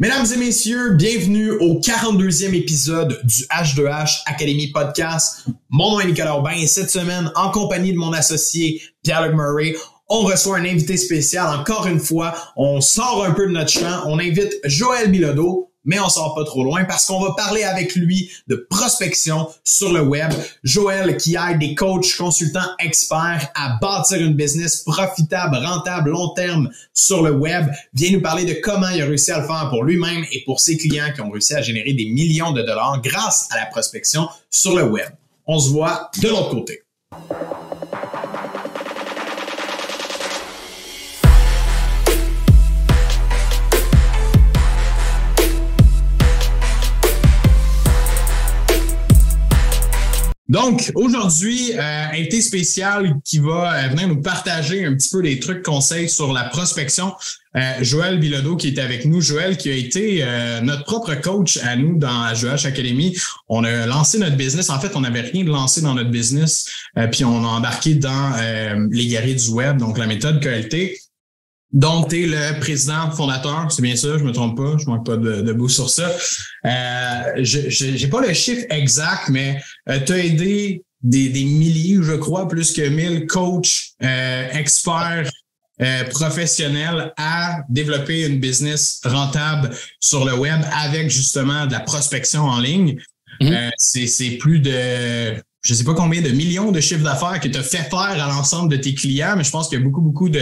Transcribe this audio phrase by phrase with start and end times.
[0.00, 5.44] Mesdames et messieurs, bienvenue au 42e épisode du H2H Academy Podcast.
[5.70, 9.76] Mon nom est Nicolas Aubin et cette semaine, en compagnie de mon associé Pierre-Luc Murray,
[10.08, 11.46] on reçoit un invité spécial.
[11.60, 14.02] Encore une fois, on sort un peu de notre champ.
[14.06, 17.94] On invite Joël Bilodeau, mais on sort pas trop loin parce qu'on va parler avec
[17.94, 20.32] lui de prospection sur le web.
[20.62, 26.70] Joël qui aide des coachs, consultants, experts à bâtir une business profitable, rentable, long terme
[26.92, 29.84] sur le web, vient nous parler de comment il a réussi à le faire pour
[29.84, 33.48] lui-même et pour ses clients qui ont réussi à générer des millions de dollars grâce
[33.50, 35.08] à la prospection sur le web.
[35.46, 36.82] On se voit de l'autre côté.
[50.54, 55.40] Donc, aujourd'hui, euh, invité spécial qui va euh, venir nous partager un petit peu des
[55.40, 57.12] trucs, conseils sur la prospection.
[57.56, 59.20] Euh, Joël Bilodeau qui est avec nous.
[59.20, 63.16] Joël qui a été euh, notre propre coach à nous dans AJH Academy.
[63.48, 64.70] On a lancé notre business.
[64.70, 66.70] En fait, on n'avait rien de lancé dans notre business.
[67.10, 68.36] puis on a embarqué dans
[68.92, 70.96] les guerriers du web, donc la méthode QLT.
[71.74, 75.04] Donc, tu es le président fondateur, c'est bien ça, je me trompe pas, je manque
[75.04, 76.08] pas de, de bout sur ça.
[76.64, 81.98] Euh, je n'ai pas le chiffre exact, mais euh, tu as aidé des, des, milliers,
[82.00, 85.28] je crois, plus que mille coachs, euh, experts,
[85.82, 92.42] euh, professionnels à développer une business rentable sur le web avec justement de la prospection
[92.42, 92.96] en ligne.
[93.40, 93.70] Mm-hmm.
[93.78, 97.62] c'est plus de je sais pas combien de millions de chiffres d'affaires que tu as
[97.62, 100.28] fait faire à l'ensemble de tes clients, mais je pense qu'il y a beaucoup, beaucoup
[100.28, 100.40] de.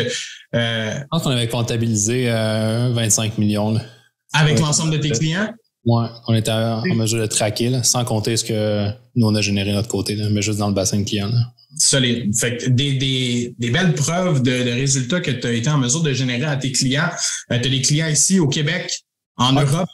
[0.54, 3.80] Euh, je pense qu'on avait comptabilisé 25 euh, millions.
[4.32, 5.54] Avec l'ensemble de tes clients?
[5.84, 9.70] Oui, on était en mesure de traquer, sans compter ce que nous, on a généré
[9.70, 11.30] de notre côté, mais juste dans le bassin de clients.
[11.78, 12.36] Solide.
[12.36, 16.12] Fait des, des, des belles preuves de, résultats que tu as été en mesure de
[16.12, 17.08] générer à tes clients.
[17.50, 19.04] Euh, tu as des clients ici au Québec,
[19.36, 19.88] en Europe,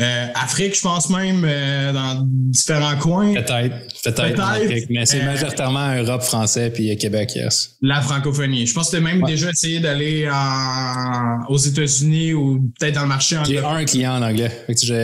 [0.00, 3.34] euh, Afrique, je pense même, euh, dans différents coins.
[3.34, 4.86] Peut-être, peut-être.
[4.88, 7.76] mais c'est euh, majoritairement Europe, français, puis Québec, yes.
[7.82, 8.66] La francophonie.
[8.66, 10.30] Je pense que tu as même déjà essayé d'aller
[11.50, 13.58] aux États-Unis ou peut-être dans le marché anglais.
[13.58, 14.50] J'ai un client en anglais.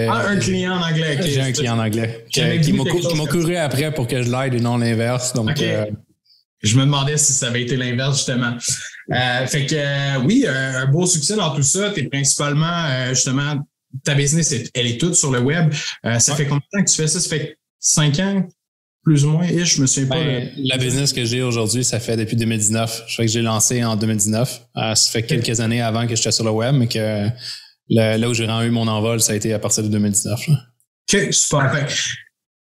[0.09, 1.19] ah, un client en anglais.
[1.23, 2.25] J'ai un client en anglais.
[2.31, 5.35] Qui, m'a couru après pour que je l'aide et non l'inverse.
[5.35, 5.51] Donc,
[6.61, 8.57] je me demandais si ça avait été l'inverse, justement.
[9.49, 11.91] fait que oui, un beau succès dans tout ça.
[11.91, 13.57] Tu es principalement, justement,
[14.05, 15.73] ta business, elle est toute sur le web.
[16.05, 17.21] Euh, ça fait combien de temps que tu fais ça?
[17.21, 18.47] Ça fait cinq ans,
[19.03, 20.17] plus ou moins, et je me souviens pas.
[20.17, 23.05] Ben, la business que j'ai aujourd'hui, ça fait depuis 2019.
[23.07, 24.61] Je fais que j'ai lancé en 2019.
[24.77, 27.29] Euh, ça fait quelques années avant que j'étais sur le web, mais que
[27.89, 30.49] là où j'ai eu mon envol, ça a été à partir de 2019.
[30.49, 31.89] OK, super.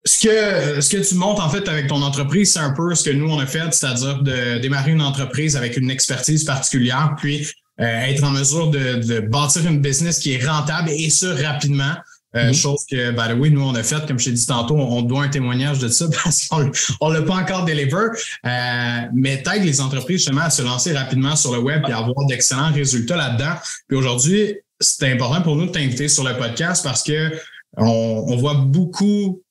[0.08, 3.04] Ce que, ce que tu montes en fait avec ton entreprise, c'est un peu ce
[3.04, 7.48] que nous on a fait, c'est-à-dire de démarrer une entreprise avec une expertise particulière, puis
[7.78, 11.94] être en mesure de, de, bâtir une business qui est rentable et ça rapidement.
[12.36, 12.54] Euh, mm-hmm.
[12.54, 15.02] Chose que, by the way, nous, on a fait, comme je t'ai dit tantôt, on,
[15.02, 16.70] doit un témoignage de ça parce qu'on
[17.02, 18.08] on l'a pas encore deliver.
[18.46, 22.26] Euh, mais t'aide les entreprises justement à se lancer rapidement sur le web et avoir
[22.28, 23.54] d'excellents résultats là-dedans.
[23.88, 27.32] Puis aujourd'hui, c'est important pour nous de t'inviter sur le podcast parce que
[27.78, 29.42] on, on voit beaucoup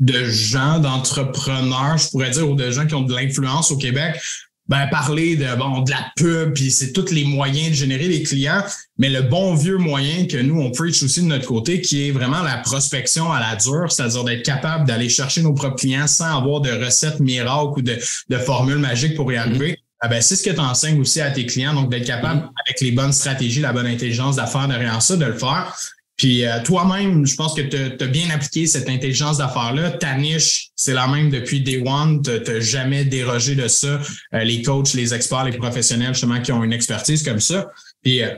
[0.00, 4.20] de gens, d'entrepreneurs, je pourrais dire, ou de gens qui ont de l'influence au Québec,
[4.68, 8.22] ben, parler de, bon, de la pub, puis c'est tous les moyens de générer des
[8.22, 8.62] clients,
[8.98, 12.10] mais le bon vieux moyen que nous, on preach aussi de notre côté, qui est
[12.10, 16.36] vraiment la prospection à la dure, c'est-à-dire d'être capable d'aller chercher nos propres clients sans
[16.36, 19.40] avoir de recettes miracles ou de, de formules magiques pour y mm-hmm.
[19.40, 19.78] arriver.
[20.00, 22.62] Ah ben, c'est ce que tu enseignes aussi à tes clients, donc d'être capable, mm-hmm.
[22.66, 25.76] avec les bonnes stratégies, la bonne intelligence d'affaires derrière ça, de le faire.
[26.18, 29.92] Puis euh, toi-même, je pense que tu as bien appliqué cette intelligence d'affaires-là.
[29.92, 32.22] Ta niche, c'est la même depuis Day One.
[32.22, 34.00] Tu n'as jamais dérogé de ça.
[34.34, 37.68] Euh, les coachs, les experts, les professionnels, justement, qui ont une expertise comme ça.
[38.02, 38.34] Puis euh,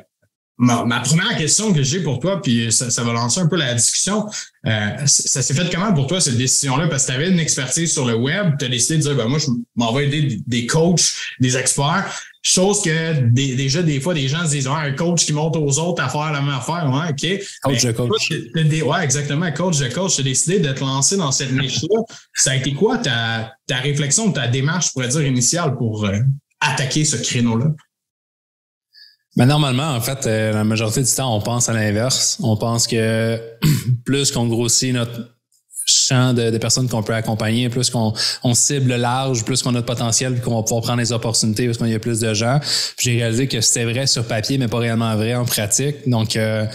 [0.61, 3.75] ma, première question que j'ai pour toi, puis ça, ça, va lancer un peu la
[3.75, 4.27] discussion,
[4.65, 6.87] ça s'est fait comment pour toi, cette décision-là?
[6.89, 9.27] Parce que tu avais une expertise sur le web, tu as décidé de dire, ben,
[9.27, 12.05] moi, je m'en vais aider des coachs, des experts.
[12.43, 15.79] Chose que déjà, des fois, des gens se disent ouais, un coach qui monte aux
[15.79, 16.91] autres à faire la même affaire.
[16.91, 17.45] Ouais, OK.
[17.63, 18.31] Coach de coach.
[18.31, 19.53] ouais, exactement.
[19.53, 20.15] Coach de coach.
[20.15, 22.01] Tu as décidé de te lancer dans cette niche-là.
[22.35, 26.19] Ça a été quoi ta, ta réflexion, ta démarche, je pourrais dire, initiale pour euh,
[26.61, 27.73] attaquer ce créneau-là?
[29.37, 32.39] Ben normalement, en fait, euh, la majorité du temps, on pense à l'inverse.
[32.43, 33.41] On pense que
[34.05, 35.31] plus qu'on grossit notre
[35.87, 38.13] champ de, personnes qu'on peut accompagner, plus qu'on
[38.43, 41.67] on cible large, plus qu'on a de potentiel, puis qu'on va pouvoir prendre les opportunités
[41.67, 42.61] parce qu'on y a plus de gens.
[42.99, 46.09] J'ai réalisé que c'était vrai sur papier, mais pas réellement vrai en pratique.
[46.09, 46.67] Donc, euh,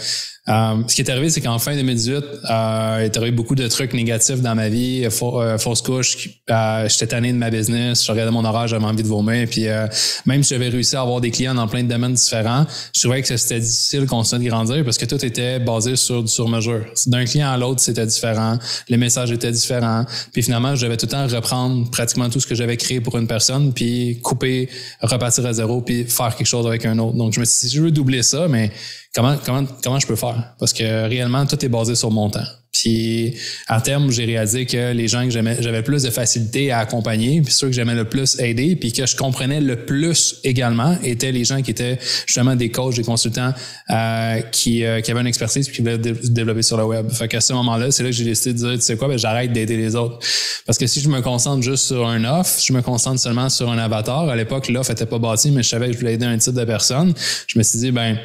[0.48, 3.66] Euh, ce qui est arrivé, c'est qu'en fin 2018, euh, il est arrivé beaucoup de
[3.66, 5.04] trucs négatifs dans ma vie.
[5.04, 9.02] Euh, fausse couche, euh, j'étais tanné de ma business, je regardais mon horaire, j'avais envie
[9.02, 9.48] de vomir.
[9.50, 9.86] Puis euh,
[10.24, 12.64] même si j'avais réussi à avoir des clients dans plein de domaines différents,
[12.94, 16.22] je trouvais que c'était difficile de continuer de grandir parce que tout était basé sur
[16.22, 16.84] du sur-mesure.
[17.06, 18.58] D'un client à l'autre, c'était différent.
[18.88, 20.04] Les messages étaient différents.
[20.32, 23.18] Puis finalement, je devais tout le temps reprendre pratiquement tout ce que j'avais créé pour
[23.18, 24.68] une personne, puis couper,
[25.02, 27.16] repartir à zéro, puis faire quelque chose avec un autre.
[27.16, 28.70] Donc je me suis dit, je veux doubler ça, mais
[29.16, 30.54] comment, comment, comment je peux faire?
[30.60, 32.44] Parce que réellement, tout est basé sur mon temps.
[32.70, 33.34] Puis
[33.68, 37.40] à terme, j'ai réalisé que les gens que j'aimais, j'avais plus de facilité à accompagner,
[37.40, 41.32] puis ceux que j'aimais le plus aider, puis que je comprenais le plus également, étaient
[41.32, 43.54] les gens qui étaient justement des coachs, des consultants
[43.88, 47.10] euh, qui, euh, qui avaient une expertise puis qui voulaient développer sur le web.
[47.10, 49.16] Fait qu'à ce moment-là, c'est là que j'ai décidé de dire, tu sais quoi, ben,
[49.16, 50.18] j'arrête d'aider les autres.
[50.66, 53.70] Parce que si je me concentre juste sur un offre, je me concentre seulement sur
[53.70, 54.28] un avatar.
[54.28, 56.52] À l'époque, l'offre était pas bâtie, mais je savais que je voulais aider un type
[56.52, 57.14] de personne.
[57.46, 58.18] Je me suis dit, ben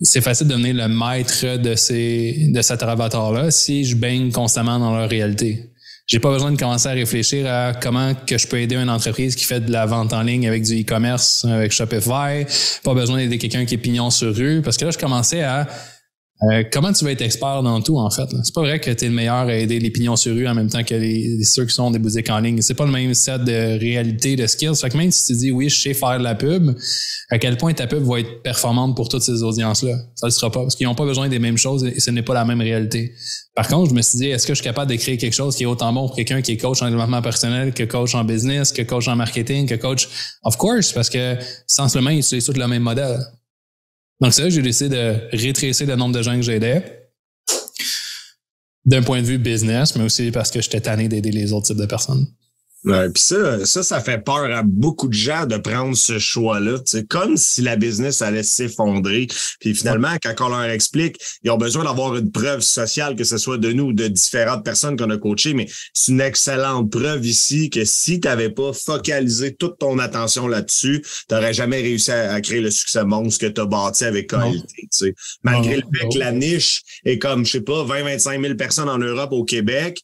[0.00, 4.78] c'est facile de devenir le maître de ces de cet avatar-là si je baigne constamment
[4.78, 5.72] dans leur réalité.
[6.06, 9.36] J'ai pas besoin de commencer à réfléchir à comment que je peux aider une entreprise
[9.36, 12.44] qui fait de la vente en ligne avec du e-commerce, avec Shopify.
[12.82, 14.62] Pas besoin d'aider quelqu'un qui est pignon sur rue.
[14.62, 15.68] Parce que là, je commençais à
[16.50, 18.28] euh, comment tu vas être expert dans tout, en fait?
[18.42, 20.54] C'est pas vrai que tu es le meilleur à aider les pignons sur rue en
[20.54, 22.60] même temps que les, ceux qui sont des boutiques en ligne.
[22.62, 24.74] C'est pas le même set de réalité, de skills.
[24.74, 26.74] Fait que même si tu dis oui, je sais faire de la pub,
[27.30, 29.96] à quel point ta pub va être performante pour toutes ces audiences-là?
[30.16, 32.22] Ça le sera pas, parce qu'ils n'ont pas besoin des mêmes choses et ce n'est
[32.22, 33.12] pas la même réalité.
[33.54, 35.54] Par contre, je me suis dit, est-ce que je suis capable de créer quelque chose
[35.54, 38.24] qui est autant bon pour quelqu'un qui est coach en développement personnel, que coach en
[38.24, 40.08] business, que coach en marketing, que coach,
[40.42, 41.36] of course, parce que
[41.66, 43.20] sensiblement, ils utilisent le même modèle.
[44.22, 47.10] Donc, que j'ai décidé de rétrécir le nombre de gens que j'aidais.
[48.84, 51.76] D'un point de vue business, mais aussi parce que j'étais tanné d'aider les autres types
[51.76, 52.26] de personnes.
[52.84, 56.78] Ouais, puis ça, ça, ça fait peur à beaucoup de gens de prendre ce choix-là.
[56.84, 59.28] C'est comme si la business allait s'effondrer.
[59.60, 63.38] Puis finalement, quand on leur explique, ils ont besoin d'avoir une preuve sociale, que ce
[63.38, 67.24] soit de nous ou de différentes personnes qu'on a coachées, mais c'est une excellente preuve
[67.24, 72.10] ici que si tu n'avais pas focalisé toute ton attention là-dessus, tu n'aurais jamais réussi
[72.10, 74.88] à, créer le succès monstre que tu as bâti avec qualité.
[75.44, 78.98] Malgré le fait que la niche est comme, je sais pas, 20-25 000 personnes en
[78.98, 80.00] Europe, au Québec,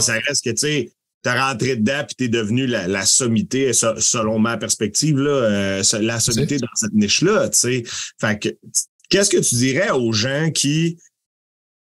[0.00, 4.38] ça reste que, tu sais, t'es rentré dedans puis t'es devenu la, la, sommité, selon
[4.38, 7.82] ma perspective, là, euh, la sommité dans cette niche-là, tu sais.
[8.20, 8.48] Fait que,
[9.08, 10.98] qu'est-ce que tu dirais aux gens qui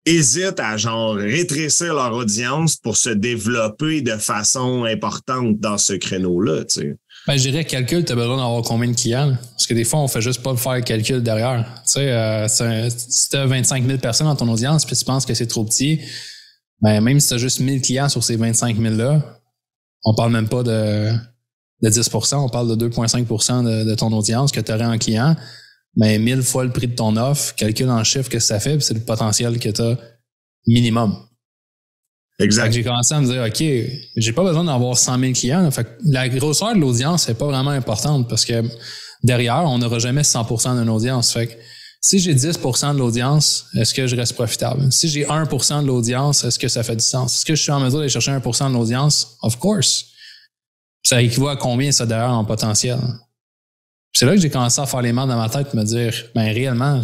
[0.05, 6.65] hésitent à, genre, rétrécir leur audience pour se développer de façon importante dans ce créneau-là,
[6.65, 6.95] tu sais?
[7.27, 9.37] Ben, je dirais calcul, tu as besoin d'avoir combien de clients?
[9.51, 11.65] Parce que des fois, on fait juste pas faire le calcul derrière.
[11.85, 15.25] Tu sais, euh, si tu as 25 000 personnes dans ton audience puis tu penses
[15.25, 16.01] que c'est trop petit,
[16.81, 19.21] ben, même si tu as juste 1000 clients sur ces 25 000-là,
[20.03, 21.11] on parle même pas de,
[21.81, 25.35] de 10% on parle de 2,5 de, de ton audience que tu aurais en client.
[25.95, 28.93] Mais 1000 fois le prix de ton offre, calcule en chiffres que ça fait, c'est
[28.93, 29.97] le potentiel que tu as
[30.65, 31.15] minimum.
[32.39, 32.71] Exact.
[32.71, 35.69] J'ai commencé à me dire, OK, j'ai pas besoin d'avoir 100 000 clients.
[35.69, 38.63] Fait la grosseur de l'audience n'est pas vraiment importante parce que
[39.23, 41.33] derrière, on n'aura jamais 100% d'une audience.
[41.33, 41.53] Fait que
[42.01, 44.91] si j'ai 10% de l'audience, est-ce que je reste profitable?
[44.91, 47.35] Si j'ai 1% de l'audience, est-ce que ça fait du sens?
[47.35, 49.37] Est-ce que je suis en mesure d'aller chercher 1% de l'audience?
[49.43, 50.07] Of course.
[51.03, 52.99] Ça équivaut à combien ça d'ailleurs en potentiel?
[54.13, 56.51] C'est là que j'ai commencé à faire les mains dans ma tête, me dire, ben
[56.51, 57.01] réellement,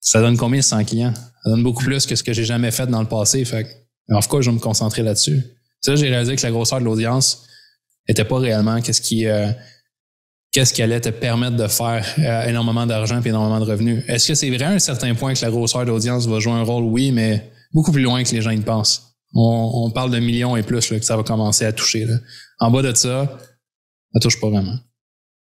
[0.00, 1.14] ça donne combien 100 clients?
[1.14, 3.44] Ça donne beaucoup plus que ce que j'ai jamais fait dans le passé.
[3.44, 3.66] Fait
[4.10, 5.42] of course, je vais me concentrer là-dessus.
[5.80, 7.46] C'est là que j'ai réalisé que la grosseur de l'audience
[8.06, 9.50] n'était pas réellement qu'est-ce qui, euh,
[10.52, 14.04] qu'est-ce qui allait te permettre de faire euh, énormément d'argent et énormément de revenus.
[14.06, 16.62] Est-ce que c'est vrai à un certain point que la grosseur d'audience va jouer un
[16.62, 16.84] rôle?
[16.84, 19.16] Oui, mais beaucoup plus loin que les gens y pensent.
[19.34, 22.04] On, parle de millions et plus là, que ça va commencer à toucher.
[22.04, 22.16] Là.
[22.60, 23.38] En bas de ça,
[24.12, 24.76] ça touche pas vraiment.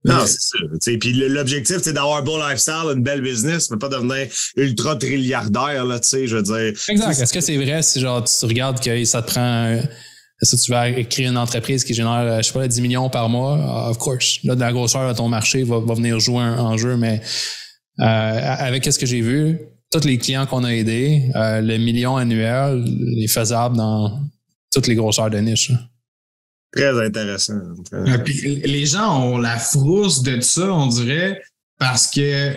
[0.03, 0.97] Non, c'est ça.
[0.99, 5.85] Puis l'objectif, c'est d'avoir un beau lifestyle, une belle business, mais pas devenir ultra trilliardaire,
[5.85, 6.73] là, tu sais, je veux dire.
[6.87, 7.19] Exact.
[7.19, 9.79] Est-ce que c'est vrai si genre tu regardes que ça te prend
[10.41, 13.09] est-ce que tu vas créer une entreprise qui génère, euh, je sais pas, 10 millions
[13.09, 13.57] par mois?
[13.57, 14.39] Uh, of course.
[14.43, 17.21] Là, de la grosseur de ton marché va, venir jouer un, jeu, mais
[17.99, 22.17] euh, avec ce que j'ai vu, tous les clients qu'on a aidés, euh, le million
[22.17, 22.85] annuel
[23.17, 24.19] est faisable dans
[24.71, 25.71] toutes les grosseurs de niche.
[26.71, 27.59] Très intéressant.
[28.05, 31.41] les gens ont la frousse de ça, on dirait,
[31.79, 32.53] parce que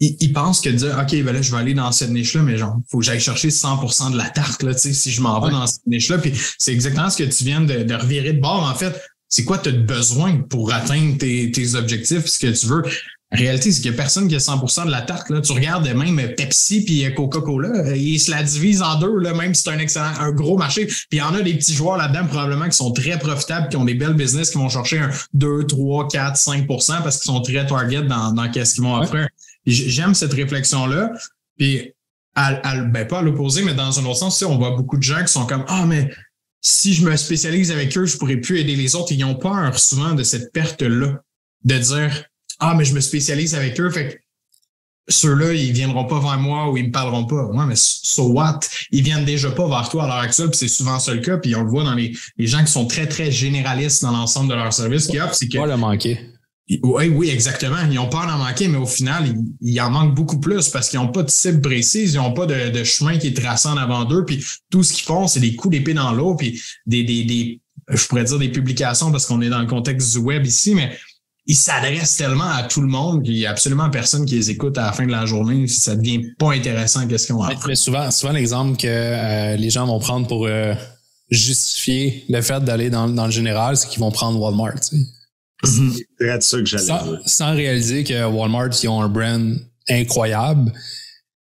[0.00, 2.76] ils, pensent que dire OK, ben là, je vais aller dans cette niche-là, mais genre,
[2.90, 5.50] faut que j'aille chercher 100% de la tarte, là, tu sais, si je m'en vais
[5.50, 6.18] dans cette niche-là.
[6.18, 8.64] Puis c'est exactement ce que tu viens de, de revirer de bord.
[8.64, 12.66] En fait, c'est quoi tu as besoin pour atteindre tes, tes objectifs, ce que tu
[12.66, 12.82] veux?
[13.32, 15.28] La réalité, c'est qu'il n'y a personne qui a 100% de la tarte.
[15.28, 15.40] Là.
[15.40, 19.62] Tu regardes même Pepsi puis Coca-Cola, ils se la divisent en deux, là, même si
[19.62, 20.86] c'est un excellent, un gros marché.
[20.86, 23.76] Puis il y en a des petits joueurs là-dedans probablement qui sont très profitables, qui
[23.76, 27.40] ont des belles business, qui vont chercher un 2, 3, 4, 5% parce qu'ils sont
[27.40, 29.26] très target dans, dans qu'est-ce qu'ils vont offrir.
[29.66, 31.10] J'aime cette réflexion-là.
[31.58, 31.92] Puis,
[32.34, 35.22] à, ben pas à l'opposé, mais dans un autre sens, on voit beaucoup de gens
[35.22, 36.10] qui sont comme Ah, mais
[36.60, 39.12] si je me spécialise avec eux, je pourrais plus aider les autres.
[39.12, 41.20] Ils ont peur souvent de cette perte-là,
[41.64, 42.24] de dire
[42.58, 44.18] Ah, mais je me spécialise avec eux, fait que
[45.08, 47.44] ceux-là, ils viendront pas vers moi ou ils me parleront pas.
[47.44, 48.60] Ouais, mais so what?
[48.90, 51.36] Ils viennent déjà pas vers toi à l'heure actuelle, puis c'est souvent ça le cas,
[51.36, 54.48] puis on le voit dans les, les gens qui sont très, très généralistes dans l'ensemble
[54.48, 55.58] de leur service qui offrent, c'est que.
[55.58, 56.33] Le manquer.
[56.82, 57.76] Oui, oui, exactement.
[57.90, 60.98] Ils ont peur d'en manquer, mais au final, il, en manque beaucoup plus parce qu'ils
[60.98, 63.76] n'ont pas de cible précise, ils n'ont pas de, de, chemin qui est tracé en
[63.76, 67.04] avant d'eux, puis tout ce qu'ils font, c'est des coups d'épée dans l'eau, puis des,
[67.04, 70.46] des, des, je pourrais dire des publications parce qu'on est dans le contexte du web
[70.46, 70.96] ici, mais
[71.46, 74.78] ils s'adressent tellement à tout le monde qu'il n'y a absolument personne qui les écoute
[74.78, 77.74] à la fin de la journée si ça devient pas intéressant qu'est-ce qu'ils ont Mais
[77.74, 80.74] souvent, souvent l'exemple que euh, les gens vont prendre pour euh,
[81.30, 84.80] justifier le fait d'aller dans, dans le général, c'est qu'ils vont prendre Walmart.
[84.80, 85.04] Tu sais.
[85.62, 89.56] C'est ça que j'allais sans, sans, réaliser que Walmart, ils ont un brand
[89.88, 90.72] incroyable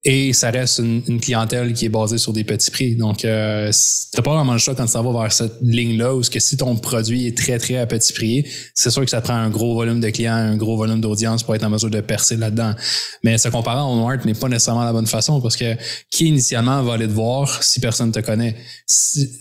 [0.05, 2.97] et ça reste une, clientèle qui est basée sur des petits prix.
[2.97, 3.71] Donc, euh,
[4.11, 6.75] t'as pas vraiment le choix quand tu vas vers cette ligne-là où que si ton
[6.75, 8.45] produit est très, très à petit prix,
[8.75, 11.55] c'est sûr que ça prend un gros volume de clients, un gros volume d'audience pour
[11.55, 12.75] être en mesure de percer là-dedans.
[13.23, 15.77] Mais se comparer à Walmart n'est pas nécessairement la bonne façon parce que
[16.11, 18.57] qui initialement va aller te voir si personne te connaît?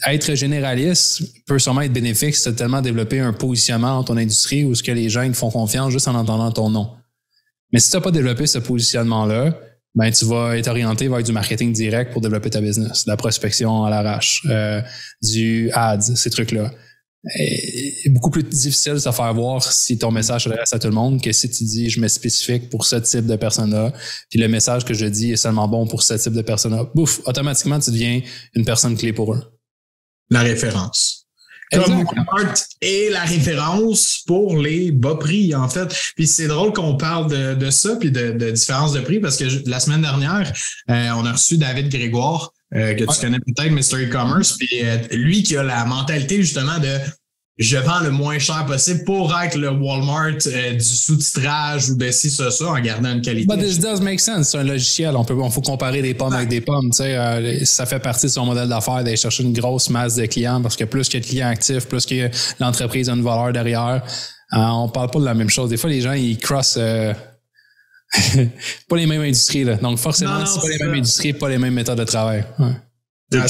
[0.08, 4.18] être généraliste peut sûrement être bénéfique si tu as tellement développé un positionnement dans ton
[4.18, 6.91] industrie où ce que les gens te font confiance juste en entendant ton nom.
[7.74, 9.58] Mais si tu n'as pas développé ce positionnement-là,
[9.95, 13.17] ben tu vas être orienté vers du marketing direct pour développer ta business, de la
[13.17, 14.81] prospection à l'arrache, euh,
[15.21, 16.71] du ads, ces trucs-là.
[17.38, 20.95] Et beaucoup plus difficile de se faire voir si ton message s'adresse à tout le
[20.95, 23.93] monde que si tu dis je me spécifique pour ce type de personne-là,
[24.29, 26.89] puis le message que je dis est seulement bon pour ce type de personne-là.
[26.95, 28.21] Bouf, automatiquement tu deviens
[28.55, 29.43] une personne clé pour eux.
[30.31, 31.21] La référence
[31.72, 35.94] comme Walmart est la référence pour les bas prix, en fait.
[36.16, 39.38] Puis c'est drôle qu'on parle de, de ça, puis de, de, différence de prix, parce
[39.38, 40.51] que la semaine dernière,
[40.90, 44.06] euh, on a reçu David Grégoire, euh, que tu connais peut-être, Mr.
[44.06, 47.00] E-Commerce, puis euh, lui qui a la mentalité justement de
[47.58, 52.10] je vends le moins cher possible pour être le Walmart euh, du sous-titrage ou de
[52.10, 53.46] ci, ça, ça, en gardant une qualité.
[53.46, 54.50] But this does make sense.
[54.50, 55.15] C'est un logiciel.
[55.15, 56.89] On peut, on faut comparer des pommes avec des pommes.
[56.91, 60.15] Tu sais, euh, ça fait partie de son modèle d'affaires d'aller chercher une grosse masse
[60.15, 62.29] de clients parce que plus qu'il y a de clients actifs, plus que
[62.60, 64.01] l'entreprise a une valeur derrière.
[64.53, 65.70] Euh, on parle pas de la même chose.
[65.70, 66.79] Des fois, les gens, ils crossent,
[68.89, 69.75] pas les mêmes industries, là.
[69.75, 72.43] Donc, forcément, c'est pas les mêmes industries, pas les mêmes méthodes de travail.
[72.60, 72.72] Ouais.
[73.34, 73.48] Ah,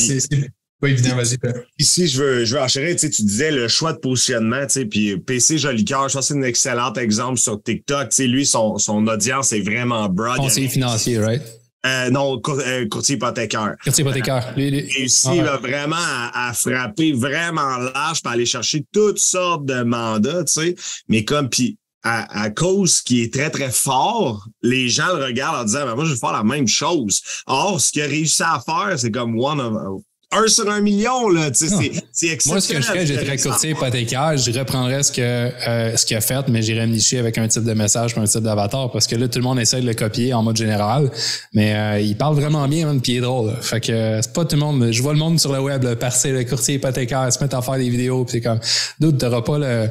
[0.90, 1.38] évident, vas-y.
[1.78, 2.94] Ici, je veux, je veux enchaîner.
[2.94, 6.28] Tu, sais, tu disais le choix de positionnement, tu sais, puis PC Jolicoeur, je pense
[6.28, 8.10] que c'est un excellent exemple sur TikTok.
[8.10, 10.38] Tu sais, lui, son, son audience est vraiment broad.
[10.38, 11.42] Conseiller financier, right?
[11.86, 13.76] Euh, non, euh, courtier hypothécaire.
[13.84, 14.54] Courtier hypothécaire.
[14.56, 20.44] Il réussit ah vraiment à, frapper vraiment large pour aller chercher toutes sortes de mandats,
[20.44, 20.76] tu sais.
[21.10, 25.62] Mais comme, puis à, à, cause qui est très, très fort, les gens le regardent
[25.62, 27.22] en disant, ben, moi, je vais faire la même chose.
[27.48, 31.30] Or, ce qu'il a réussi à faire, c'est comme one of, un sur un million,
[31.30, 31.52] là.
[31.52, 32.42] Tu sais, c'est exceptionnel.
[32.48, 36.16] Moi, ce que je ferais, j'étais courtier hypothécaire, je reprendrais ce que euh, ce qu'il
[36.16, 39.08] a fait, mais j'irais me nicher avec un type de message un type d'avatar parce
[39.08, 41.12] que là, tout le monde essaie de le copier en mode général.
[41.54, 43.54] Mais euh, il parle vraiment bien, même, puis il est drôle.
[43.62, 44.92] Fait que euh, c'est pas tout le monde.
[44.92, 47.62] Je vois le monde sur le web, là, passer le courtier hypothécaire, se mettre à
[47.62, 48.60] faire des vidéos, puis c'est comme.
[49.00, 49.90] D'autres, t'auras pas le.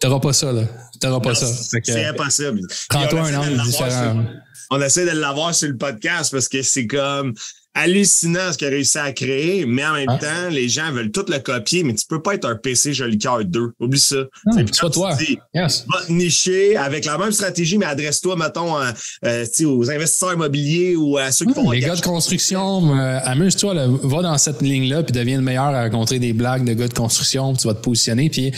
[0.00, 0.62] T'auras pas ça, là.
[1.00, 1.46] T'auras pas ça.
[1.46, 2.60] C'est impossible.
[2.88, 4.24] Prends-toi un angle différent.
[4.70, 7.34] on essaie de l'avoir sur le podcast parce que c'est comme
[7.74, 10.18] hallucinant ce qu'il a réussi à créer, mais en même ah.
[10.18, 13.16] temps, les gens veulent tout le copier, mais tu peux pas être un PC Joli
[13.16, 13.72] Cœur 2.
[13.78, 14.16] Oublie ça.
[14.52, 15.16] c'est pas toi.
[15.54, 15.86] yes.
[15.88, 21.30] Va nicher avec la même stratégie, mais adresse-toi, mettons, euh, aux investisseurs immobiliers ou à
[21.30, 21.70] ceux qui font...
[21.70, 25.84] Les gars de construction, euh, amuse-toi, va dans cette ligne-là, puis deviens le meilleur à
[25.84, 28.52] rencontrer des blagues de gars de construction, puis tu vas te positionner, puis...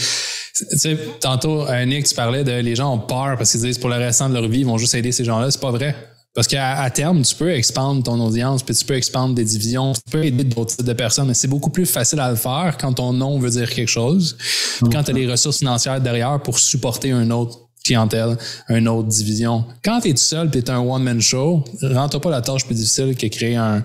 [0.54, 3.88] Tu sais, tantôt, Nick, tu parlais de les gens ont peur parce qu'ils disent pour
[3.88, 5.50] le restant de leur vie, ils vont juste aider ces gens-là.
[5.50, 5.96] C'est pas vrai.
[6.34, 10.00] Parce qu'à terme, tu peux expandre ton audience, puis tu peux expandre des divisions, tu
[10.10, 12.94] peux aider d'autres types de personnes, mais c'est beaucoup plus facile à le faire quand
[12.94, 14.38] ton nom veut dire quelque chose,
[14.80, 18.38] quand tu as les ressources financières derrière pour supporter une autre clientèle,
[18.70, 19.66] une autre division.
[19.84, 22.76] Quand tu es tout seul et tu un one-man show, rentre pas la tâche plus
[22.76, 23.82] difficile que créer un,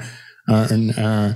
[0.48, 1.36] un, un,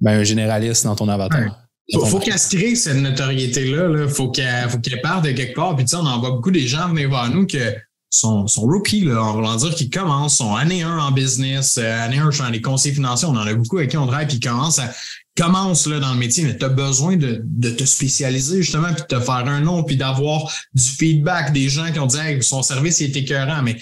[0.00, 1.68] ben, un généraliste dans ton avatar.
[1.92, 3.88] Faut, faut qu'elle se crée cette notoriété-là.
[3.88, 4.08] Là.
[4.08, 5.74] Faut qu'elle qu'elle parte de quelque part.
[5.76, 7.74] Puis tu sais, on en voit beaucoup des gens venir voir nous que
[8.10, 12.04] son, son rookie, là, en voulant dire qu'il commence son année 1 en business, euh,
[12.04, 14.40] année 1 dans les conseils financiers, on en a beaucoup avec qui on travaille, puis
[14.40, 14.90] commence à
[15.36, 19.02] commence là, dans le métier, mais tu as besoin de, de, te spécialiser justement, puis
[19.08, 22.42] de te faire un nom, puis d'avoir du feedback des gens qui ont dit hey,
[22.42, 23.76] son service il est écœurant, mais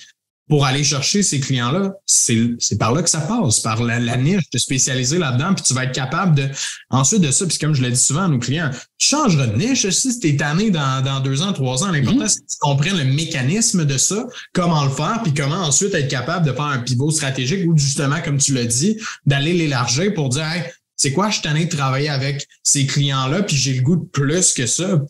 [0.48, 4.58] pour aller chercher ces clients-là, c'est par là que ça passe, par la, niche, de
[4.58, 6.48] spécialiser là-dedans, puis tu vas être capable de,
[6.90, 9.56] ensuite de ça, puis comme je le dis souvent à nos clients, tu changeras de
[9.56, 11.90] niche si tu es tanné dans, dans deux ans, trois ans.
[11.90, 12.28] L'important, mm-hmm.
[12.28, 16.08] c'est que tu comprennes le mécanisme de ça, comment le faire, puis comment ensuite être
[16.08, 20.28] capable de faire un pivot stratégique ou justement, comme tu l'as dit, d'aller l'élargir pour
[20.28, 20.62] dire, hey,
[21.06, 24.04] c'est quoi, je suis tanné de travailler avec ces clients-là, puis j'ai le goût de
[24.04, 25.00] plus que ça.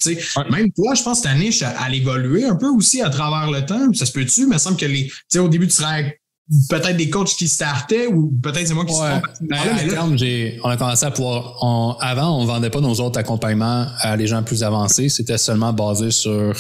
[0.51, 3.65] Même toi, je pense que ta niche, elle évolué un peu aussi à travers le
[3.65, 3.93] temps.
[3.95, 4.43] Ça se peut-tu?
[4.43, 5.11] Il me semble que les.
[5.39, 6.21] au début, tu serais
[6.69, 9.21] peut-être des coachs qui startaient ou peut-être c'est moi qui ouais.
[9.41, 11.97] ben, on a commencé à pouvoir.
[12.01, 15.09] avant, on vendait pas nos autres accompagnements à les gens plus avancés.
[15.09, 16.55] C'était seulement basé sur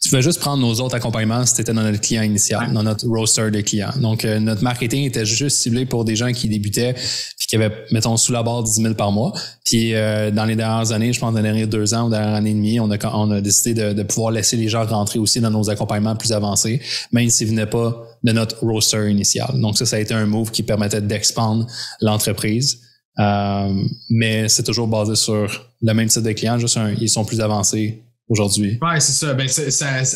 [0.00, 2.82] tu pouvais juste prendre nos autres accompagnements si tu étais dans notre client initial, dans
[2.82, 3.92] notre roster de clients.
[4.00, 7.84] Donc, euh, notre marketing était juste ciblé pour des gens qui débutaient puis qui avaient,
[7.92, 9.34] mettons, sous la barre 10 000 par mois.
[9.62, 12.34] Puis, euh, dans les dernières années, je pense, dans les derniers deux ans ou dernière
[12.34, 15.18] année et demie, on a, on a décidé de, de, pouvoir laisser les gens rentrer
[15.18, 16.80] aussi dans nos accompagnements plus avancés,
[17.12, 19.50] même s'ils venaient pas de notre roster initial.
[19.60, 21.66] Donc, ça, ça a été un move qui permettait d'expandre
[22.00, 22.80] l'entreprise.
[23.18, 23.74] Euh,
[24.08, 28.02] mais c'est toujours basé sur le même type de clients, juste ils sont plus avancés
[28.30, 28.78] aujourd'hui.
[28.80, 29.34] Oui, c'est ça.
[29.34, 29.46] Ben,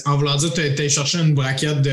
[0.07, 1.91] en voulant dire, tu as cherché une braquette de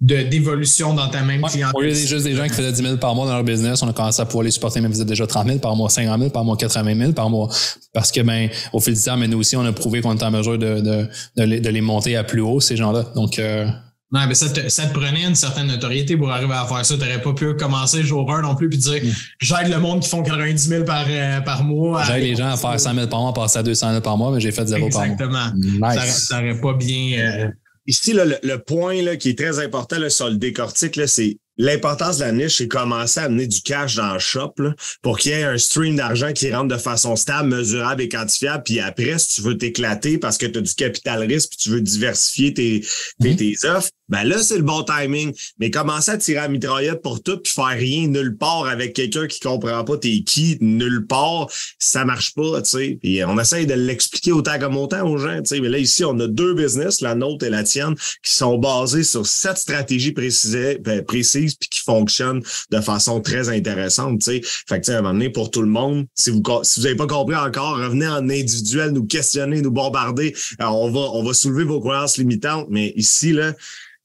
[0.00, 1.72] d'évolution dans ta même clientèle.
[1.74, 3.82] Au lieu des juste des gens qui faisaient 10 000 par mois dans leur business,
[3.82, 5.90] on a commencé à pouvoir les supporter, même vous êtes déjà 30 000 par mois,
[5.90, 7.48] 50 000 par mois, 80 000 par mois.
[7.92, 10.24] Parce que, ben, au fil du temps, mais nous aussi, on a prouvé qu'on était
[10.24, 13.06] en mesure de, de, de, les, de les monter à plus haut, ces gens-là.
[13.16, 13.66] Donc, euh,
[14.10, 16.94] non, mais ça te, ça te prenait une certaine notoriété pour arriver à faire ça.
[16.94, 19.10] Tu n'aurais pas pu commencer jour 1 non plus puis dire mm.
[19.40, 22.02] j'aide le monde qui font 90 000 par, euh, par mois.
[22.04, 24.32] J'aide les gens à faire 100 000 par mois, passer à 200 000 par mois,
[24.32, 25.14] mais j'ai fait zéro par mois.
[25.14, 26.00] Exactement.
[26.06, 27.18] Ça n'aurait pas bien.
[27.18, 27.48] Euh,
[27.88, 32.18] Ici, là, le, point là, qui est très important là, sur le décortique, c'est l'importance
[32.18, 35.32] de la niche, c'est commencer à amener du cash dans le shop là, pour qu'il
[35.32, 38.62] y ait un stream d'argent qui rentre de façon stable, mesurable et quantifiable.
[38.62, 41.70] Puis après, si tu veux t'éclater parce que tu as du capital risque puis tu
[41.70, 42.84] veux diversifier tes,
[43.20, 43.36] tes, mm-hmm.
[43.36, 45.34] tes offres, ben là, c'est le bon timing.
[45.58, 49.26] Mais commencer à tirer à mitraillette pour tout puis faire rien nulle part avec quelqu'un
[49.26, 51.48] qui comprend pas t'es qui nulle part,
[51.78, 52.98] ça marche pas, tu sais.
[53.02, 55.60] Puis on essaye de l'expliquer autant comme autant aux gens, tu sais.
[55.60, 59.04] Mais là, ici, on a deux business, la nôtre et la tienne, qui sont basés
[59.04, 64.40] sur cette stratégie précise, ben, précise puis qui fonctionnent de façon très intéressante, tu sais.
[64.68, 66.80] Fait que, tu sais, à un moment donné, pour tout le monde, si vous si
[66.80, 70.34] vous avez pas compris encore, revenez en individuel, nous questionner, nous bombarder.
[70.58, 73.52] Alors, on va, on va soulever vos croyances limitantes, mais ici, là,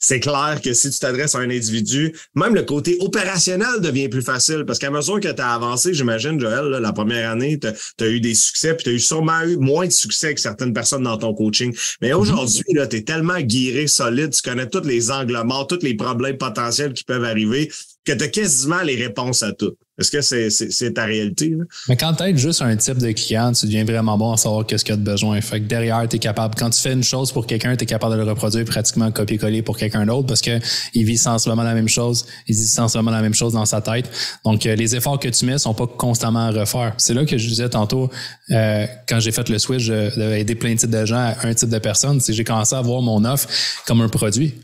[0.04, 4.22] c'est clair que si tu t'adresses à un individu, même le côté opérationnel devient plus
[4.22, 7.68] facile parce qu'à mesure que tu as avancé, j'imagine, Joël, la première année, tu
[8.04, 10.74] as, eu des succès, puis tu as eu sûrement eu moins de succès que certaines
[10.74, 11.74] personnes dans ton coaching.
[12.02, 12.20] Mais mhm.
[12.20, 16.38] aujourd'hui, tu es tellement guiré, solide, tu connais tous les angles morts, tous les problèmes
[16.38, 17.72] potentiels qui peuvent arriver
[18.06, 19.76] que tu as quasiment les réponses à tout.
[20.00, 21.56] Est-ce que c'est ta réalité?
[21.88, 24.84] Mais quand tu juste un type de client, tu deviens vraiment bon à savoir qu'est-ce
[24.84, 25.40] qu'il y a de besoin.
[25.40, 27.86] Fait que derrière, tu es capable, quand tu fais une chose pour quelqu'un, tu es
[27.86, 30.60] capable de le reproduire pratiquement copier-coller pour quelqu'un d'autre parce que
[30.96, 34.10] il vit sensiblement la même chose, il vit sensiblement la même chose dans sa tête.
[34.44, 36.96] Donc, euh, les efforts que tu mets sont pas constamment à refaire.
[36.98, 38.10] C'est là que je disais tantôt,
[38.50, 41.70] euh, quand j'ai fait le switch d'aider plein de types de gens à un type
[41.70, 43.48] de personne, c'est j'ai commencé à voir mon offre
[43.86, 44.56] comme un produit.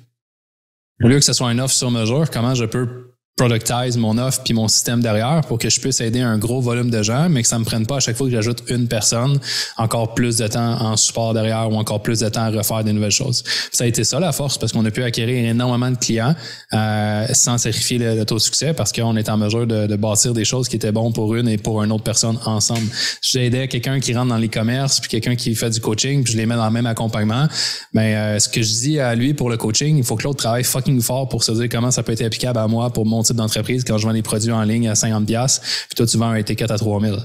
[1.03, 4.41] Au lieu que ce soit une offre sur mesure, comment je peux productize mon offre
[4.43, 7.41] puis mon système derrière pour que je puisse aider un gros volume de gens, mais
[7.41, 9.39] que ça me prenne pas à chaque fois que j'ajoute une personne
[9.77, 12.91] encore plus de temps en support derrière ou encore plus de temps à refaire des
[12.91, 13.45] nouvelles choses.
[13.71, 16.35] Ça a été ça la force parce qu'on a pu acquérir énormément de clients
[16.73, 20.33] euh, sans sacrifier le, taux de succès parce qu'on est en mesure de, de, bâtir
[20.33, 22.87] des choses qui étaient bonnes pour une et pour une autre personne ensemble.
[23.21, 26.45] J'aidais quelqu'un qui rentre dans l'e-commerce puis quelqu'un qui fait du coaching puis je les
[26.45, 27.47] mets dans le même accompagnement.
[27.93, 30.39] Mais euh, ce que je dis à lui pour le coaching, il faut que l'autre
[30.39, 33.23] travaille fucking fort pour se dire comment ça peut être applicable à moi pour mon
[33.37, 36.35] d'entreprise quand je vends des produits en ligne à 50$, puis toi, tu vends un
[36.35, 37.17] étiquette à 3000.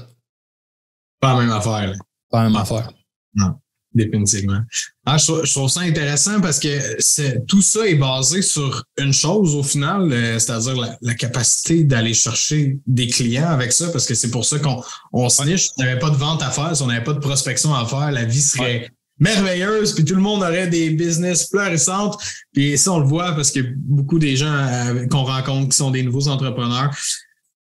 [1.19, 1.93] Pas la même affaire.
[2.29, 2.91] Pas la même affaire.
[3.33, 3.55] Non,
[3.93, 4.59] définitivement.
[5.05, 9.63] Ah, je, trouve, ça intéressant parce que tout ça est basé sur une chose au
[9.63, 14.45] final, euh, c'est-à-dire la, capacité d'aller chercher des clients avec ça, parce que c'est pour
[14.45, 14.81] ça qu'on
[15.13, 15.65] on se niche.
[15.65, 17.85] Si on n'avait pas de vente à faire, si on n'avait pas de prospection à
[17.85, 18.89] faire, la vie serait
[19.19, 22.17] merveilleuse, puis tout le monde aurait des business florissantes.
[22.53, 25.91] Puis ça, on le voit parce que beaucoup des gens euh, qu'on rencontre qui sont
[25.91, 26.91] des nouveaux entrepreneurs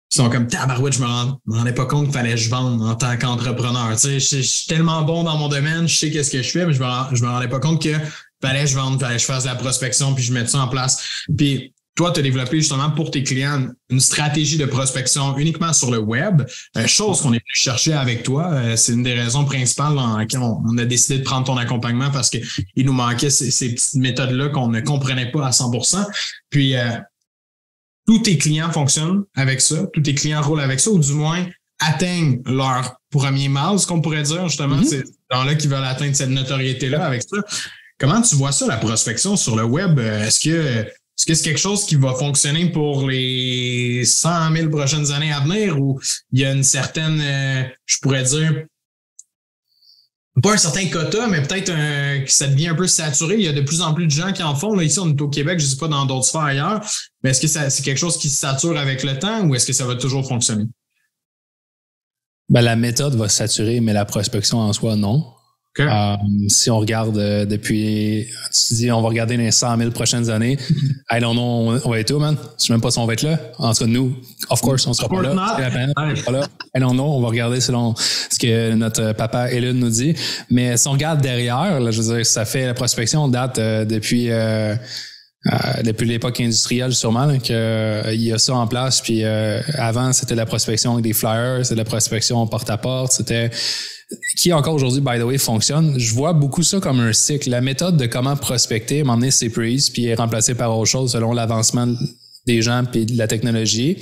[0.10, 1.08] sont comme tabarouette, je me,
[1.56, 3.92] rendais pas compte qu'il fallait que je vende en tant qu'entrepreneur.
[3.94, 6.66] Tu sais, je, suis tellement bon dans mon domaine, je sais qu'est-ce que je fais,
[6.66, 7.96] mais je me, je me rendais pas compte que
[8.42, 10.60] fallait que je vende, fallait que je fasse de la prospection, puis je mette ça
[10.60, 11.24] en place.
[11.38, 15.92] Puis toi, tu as développé justement pour tes clients une stratégie de prospection uniquement sur
[15.92, 16.44] le web,
[16.78, 18.50] euh, chose qu'on est venu chercher avec toi.
[18.52, 22.10] Euh, c'est une des raisons principales dans lesquelles on, a décidé de prendre ton accompagnement
[22.10, 26.06] parce qu'il nous manquait ces, petites méthodes-là qu'on ne comprenait pas à 100%
[26.50, 26.92] Puis, euh,
[28.08, 31.46] tous tes clients fonctionnent avec ça, tous tes clients roulent avec ça, ou du moins
[31.80, 34.78] atteignent leur premier ce qu'on pourrait dire, justement.
[34.78, 34.86] Mm-hmm.
[34.86, 37.38] C'est dans là qu'ils veulent atteindre cette notoriété-là avec ça.
[38.00, 40.00] Comment tu vois ça, la prospection sur le web?
[40.00, 40.88] Est-ce que
[41.22, 45.42] est-ce que c'est quelque chose qui va fonctionner pour les 100 000 prochaines années à
[45.42, 46.00] venir ou
[46.32, 48.66] il y a une certaine, euh, je pourrais dire,
[50.42, 51.72] pas un certain quota, mais peut-être
[52.26, 53.36] que ça devient un peu saturé.
[53.36, 54.80] Il y a de plus en plus de gens qui en font.
[54.80, 56.82] Ici, on est au Québec, je ne sais pas dans d'autres sphères ailleurs.
[57.24, 59.74] Mais est-ce que c'est quelque chose qui se sature avec le temps ou est-ce que
[59.74, 60.66] ça va toujours fonctionner?
[62.50, 65.36] Ben, la méthode va saturer, mais la prospection en soi, non.
[65.80, 66.18] Euh,
[66.50, 70.58] si on regarde euh, depuis, tu dis, on va regarder les 100 000 prochaines années.
[71.12, 72.36] I don't know, on va être où, man?
[72.60, 73.40] Je sais même pas si on va être là.
[73.58, 74.14] En tout cas, nous,
[74.50, 75.34] of course, on sera pas là.
[75.34, 76.48] Pas là.
[76.76, 80.14] I don't know, on va regarder selon ce que notre papa Ellen nous dit.
[80.50, 83.86] Mais si on regarde derrière, là, je veux dire, ça fait la prospection date euh,
[83.86, 84.30] depuis
[85.84, 87.56] depuis l'époque industrielle sûrement qu'il
[88.22, 91.84] y a ça en place puis avant c'était la prospection avec des flyers c'était la
[91.84, 93.50] prospection porte à porte c'était
[94.36, 96.00] qui encore aujourd'hui, by the way, fonctionne.
[96.00, 97.50] Je vois beaucoup ça comme un cycle.
[97.50, 101.88] La méthode de comment prospecter, m'emmener ses puis est remplacée par autre chose selon l'avancement
[102.46, 103.98] des gens puis de la technologie.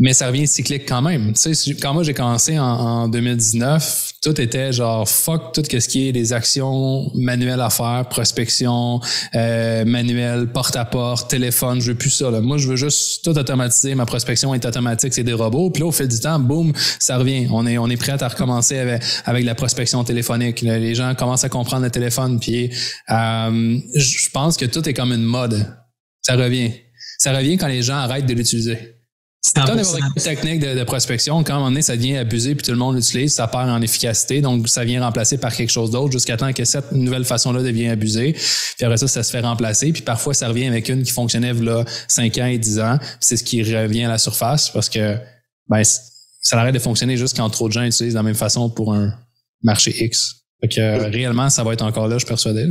[0.00, 1.32] Mais ça revient cyclique quand même.
[1.34, 6.08] Tu sais, quand moi j'ai commencé en, 2019, tout était genre fuck tout ce qui
[6.08, 9.00] est des actions manuelles à faire, prospection,
[9.36, 11.80] euh, porte à porte, téléphone.
[11.80, 12.28] Je veux plus ça.
[12.28, 12.40] Là.
[12.40, 13.94] Moi, je veux juste tout automatiser.
[13.94, 15.70] Ma prospection est automatique, c'est des robots.
[15.70, 17.46] Puis là, au fil du temps, boum, ça revient.
[17.52, 20.60] On est on est prêt à recommencer avec, avec la prospection téléphonique.
[20.62, 22.40] Les gens commencent à comprendre le téléphone.
[22.40, 22.70] Puis
[23.10, 25.72] euh, je pense que tout est comme une mode.
[26.20, 26.72] Ça revient.
[27.18, 28.93] Ça revient quand les gens arrêtent de l'utiliser.
[29.46, 31.44] C'est une technique de, de, prospection.
[31.44, 33.68] Quand à un moment donné, ça devient abusé puis tout le monde l'utilise, ça perd
[33.68, 34.40] en efficacité.
[34.40, 37.88] Donc, ça vient remplacer par quelque chose d'autre jusqu'à temps que cette nouvelle façon-là devient
[37.88, 38.32] abusée.
[38.32, 39.92] Puis après ça, ça se fait remplacer.
[39.92, 42.98] Puis parfois, ça revient avec une qui fonctionnait là 5 ans et 10 ans.
[43.20, 45.18] C'est ce qui revient à la surface parce que
[45.68, 48.70] ben, ça arrête de fonctionner juste quand trop de gens utilisent de la même façon
[48.70, 49.12] pour un
[49.62, 50.36] marché X.
[50.62, 52.66] Fait que réellement, ça va être encore là, je suis persuadé.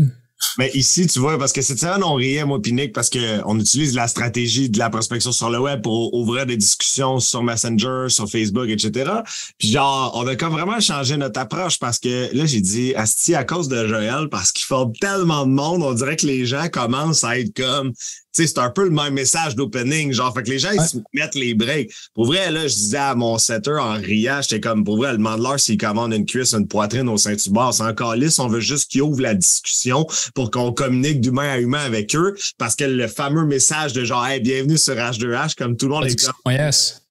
[0.57, 3.95] Mais ici, tu vois, parce que c'est ça, on riait, moi, Pinique, parce qu'on utilise
[3.95, 8.29] la stratégie de la prospection sur le web pour ouvrir des discussions sur Messenger, sur
[8.29, 9.11] Facebook, etc.
[9.57, 13.35] Puis genre, on a comme vraiment changé notre approche parce que là, j'ai dit, Asti,
[13.35, 16.67] à cause de Joël, parce qu'il forme tellement de monde, on dirait que les gens
[16.69, 17.93] commencent à être comme,
[18.33, 20.11] c'est un peu le même message d'opening.
[20.11, 21.91] Genre, fait que les gens, ils se mettent les breaks.
[22.13, 25.19] Pour vrai, là, je disais à mon setter en riant, j'étais comme, pour vrai, le
[25.19, 28.39] mandeur, s'il commande une cuisse, une poitrine au Saint-Hubert, c'est encore lisse.
[28.39, 32.35] On veut juste qu'ils ouvrent la discussion pour qu'on communique d'humain à humain avec eux.
[32.57, 36.05] Parce que le fameux message de genre, hey, bienvenue sur H2H, comme tout le monde
[36.05, 37.02] est comme, yes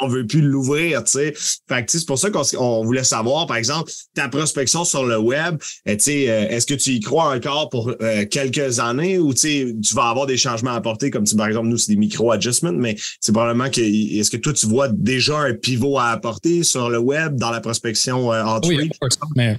[0.00, 1.34] on veut plus l'ouvrir, tu sais.
[1.68, 5.58] Fait que c'est pour ça qu'on voulait savoir, par exemple, ta prospection sur le web,
[5.86, 9.32] eh, tu sais, euh, est-ce que tu y crois encore pour euh, quelques années ou
[9.34, 11.92] tu sais, tu vas avoir des changements à apporter, comme tu, par exemple, nous, c'est
[11.92, 16.08] des micro-adjustments, mais c'est probablement que est-ce que toi, tu vois déjà un pivot à
[16.08, 18.90] apporter sur le web dans la prospection euh, oui,
[19.36, 19.58] mais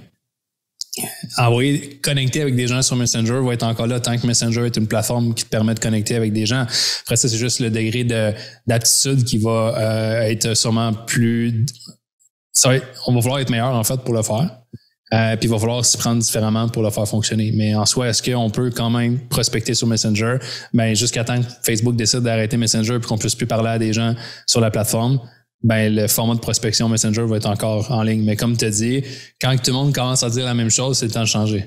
[1.38, 4.76] envoyer, connecter avec des gens sur Messenger va être encore là tant que Messenger est
[4.76, 6.66] une plateforme qui te permet de connecter avec des gens.
[7.02, 8.32] Après ça, c'est juste le degré de
[8.66, 11.66] d'aptitude qui va euh, être sûrement plus.
[12.52, 14.58] Ça va on va falloir être meilleur en fait pour le faire.
[15.12, 17.52] Euh, puis il va falloir s'y prendre différemment pour le faire fonctionner.
[17.54, 20.38] Mais en soi, est-ce qu'on peut quand même prospecter sur Messenger?
[20.72, 23.92] Ben, jusqu'à temps que Facebook décide d'arrêter Messenger puis qu'on puisse plus parler à des
[23.92, 24.14] gens
[24.46, 25.20] sur la plateforme,
[25.64, 28.22] ben, le format de prospection Messenger va être encore en ligne.
[28.22, 29.02] Mais comme tu as dit,
[29.40, 31.64] quand tout le monde commence à dire la même chose, c'est le temps de changer.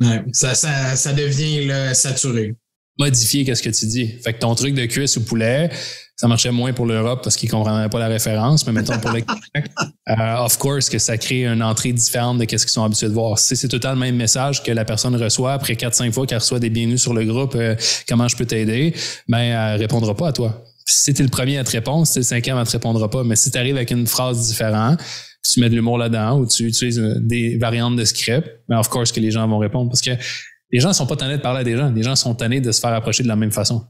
[0.00, 2.54] Ouais, ça, ça, ça devient là, saturé.
[2.98, 4.06] Modifier qu'est-ce que tu dis?
[4.22, 5.70] Fait que ton truc de cuisse ou poulet,
[6.14, 9.22] ça marchait moins pour l'Europe parce qu'ils comprendraient pas la référence, mais mettons pour le
[9.22, 9.70] Québec,
[10.08, 13.14] euh, of course que ça crée une entrée différente de qu'est-ce qu'ils sont habitués de
[13.14, 13.38] voir.
[13.40, 16.60] Si c'est tout le même message que la personne reçoit après 4-5 fois qu'elle reçoit
[16.60, 17.74] des bienvenus sur le groupe, euh,
[18.08, 18.94] comment je peux t'aider,
[19.26, 22.20] ben elle répondra pas à toi si t'es le premier à te répondre, si t'es
[22.20, 23.24] le cinquième, elle te répondra pas.
[23.24, 25.00] Mais si tu arrives avec une phrase différente,
[25.42, 29.12] tu mets de l'humour là-dedans ou tu utilises des variantes de script, mais of course
[29.12, 30.12] que les gens vont répondre parce que
[30.70, 31.90] les gens sont pas tannés de parler à des gens.
[31.90, 33.86] Les gens sont tannés de se faire approcher de la même façon.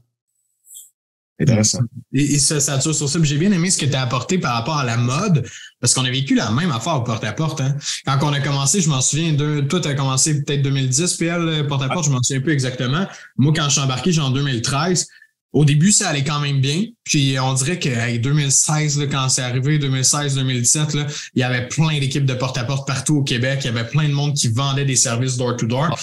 [1.39, 1.79] Intéressant.
[2.13, 3.19] Et, ça, ça sur ça.
[3.23, 5.45] J'ai bien aimé ce que tu as apporté par rapport à la mode,
[5.79, 7.61] parce qu'on a vécu la même affaire au porte-à-porte.
[7.61, 7.75] Hein.
[8.05, 11.27] Quand on a commencé, je m'en souviens, de, toi, tu as commencé peut-être 2010, puis
[11.27, 13.07] elle, porte-à-porte, je m'en souviens plus exactement.
[13.37, 15.07] Moi, quand je suis embarqué, j'ai en 2013,
[15.53, 16.85] au début, ça allait quand même bien.
[17.03, 22.25] Puis on dirait que 2016, là, quand c'est arrivé, 2016-2017, il y avait plein d'équipes
[22.25, 23.59] de porte-à-porte partout au Québec.
[23.63, 25.89] Il y avait plein de monde qui vendait des services door-to-door.
[25.91, 25.95] Ah.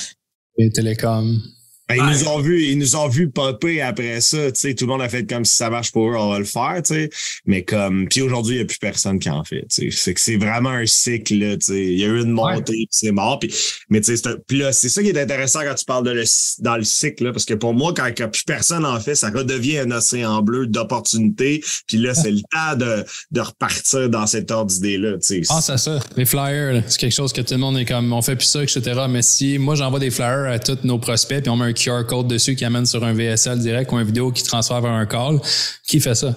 [0.59, 1.43] Et télécom.
[1.91, 4.87] Ben, ils nous ont vu, ils nous ont vu popper après ça, tu sais, tout
[4.87, 6.95] le monde a fait comme si ça marche pour eux, on va le faire, tu
[6.95, 7.11] sais.
[7.47, 9.97] Mais comme, puis aujourd'hui, il n'y a plus personne qui en fait, tu sais.
[9.97, 11.85] C'est que c'est vraiment un cycle, là, tu sais.
[11.85, 13.39] Il y a eu une montée, puis c'est mort.
[13.39, 13.53] Puis,
[13.89, 16.25] mais c'est ça qui est intéressant quand tu parles de le,
[16.61, 19.01] dans le cycle, là, parce que pour moi, quand il n'y a plus personne en
[19.01, 21.63] fait, ça redevient un océan bleu d'opportunités.
[21.87, 25.17] Puis là, c'est le temps de, de repartir dans cet ordre d'idée-là.
[25.49, 25.99] Ah, c'est ça.
[26.17, 28.63] Les flyers, c'est quelque chose que tout le monde est comme, on fait plus ça,
[28.63, 29.03] etc.
[29.09, 32.05] Mais si moi, j'envoie des flyers à tous nos prospects, puis on met un QR
[32.07, 35.07] code dessus qui amène sur un VSL direct ou une vidéo qui transfère vers un
[35.07, 35.41] call.
[35.87, 36.35] Qui fait ça?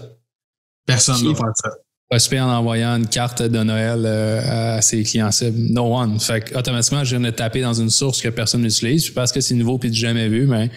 [0.85, 1.69] Personne Qui ne va faire ça.
[2.09, 5.57] Prospect en envoyant une carte de Noël euh, à ses clients cibles?
[5.73, 6.19] No one.
[6.19, 9.09] Fait que, automatiquement, je viens de taper dans une source que personne n'utilise.
[9.09, 10.69] Parce que c'est nouveau puis du jamais vu, mais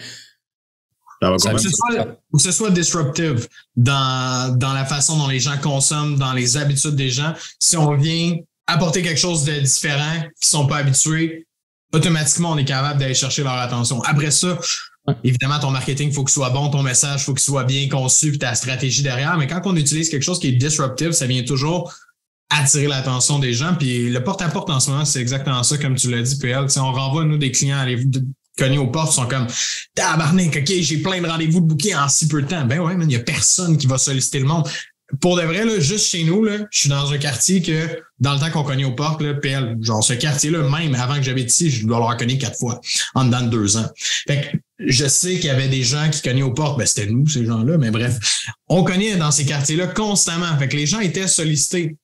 [1.21, 4.73] Ça va Ça Ou complètement- que, ce soit, ou que ce soit disruptive dans, dans
[4.73, 7.33] la façon dont les gens consomment, dans les habitudes des gens.
[7.59, 8.35] Si on vient
[8.67, 11.45] apporter quelque chose de différent, qui sont pas habitués,
[11.93, 14.01] automatiquement, on est capable d'aller chercher leur attention.
[14.03, 14.57] Après ça,
[15.23, 17.87] évidemment, ton marketing, il faut qu'il soit bon, ton message, il faut qu'il soit bien
[17.87, 19.37] conçu, puis ta stratégie derrière.
[19.37, 21.93] Mais quand on utilise quelque chose qui est disruptive, ça vient toujours
[22.49, 23.75] attirer l'attention des gens.
[23.75, 26.65] Puis le porte-à-porte en ce moment, c'est exactement ça, comme tu l'as dit, PL.
[26.65, 28.23] Tu sais, on renvoie, nous, des clients à de-
[28.57, 29.45] cogner aux portes, ils sont comme
[29.93, 32.65] Tabarnak, OK, j'ai plein de rendez-vous de booker en si peu de temps.
[32.65, 34.67] Ben ouais, il n'y a personne qui va solliciter le monde.
[35.21, 38.33] Pour de vrai, là, juste chez nous, là, je suis dans un quartier que, dans
[38.33, 41.49] le temps qu'on cognait aux portes, là, PL, genre ce quartier-là, même avant que j'habite
[41.49, 42.81] ici, je dois l'avoir cogné quatre fois
[43.15, 43.89] en dedans de deux ans.
[44.27, 47.09] Fait que je sais qu'il y avait des gens qui cognaient aux portes, ben c'était
[47.09, 48.17] nous, ces gens-là, mais bref.
[48.67, 50.57] On cognait dans ces quartiers-là constamment.
[50.59, 51.95] Fait que les gens étaient sollicités.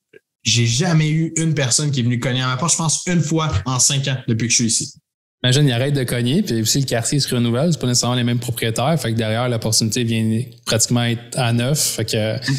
[0.42, 3.20] J'ai jamais eu une personne qui est venue cogner à ma porte, je pense une
[3.22, 4.94] fois en cinq ans depuis que je suis ici.
[5.42, 8.24] imagine, il arrête de cogner, puis aussi le quartier se renouvelle, c'est pas nécessairement les
[8.24, 11.78] mêmes propriétaires, fait que derrière, l'opportunité vient pratiquement être à neuf.
[11.96, 12.52] Fait que tu-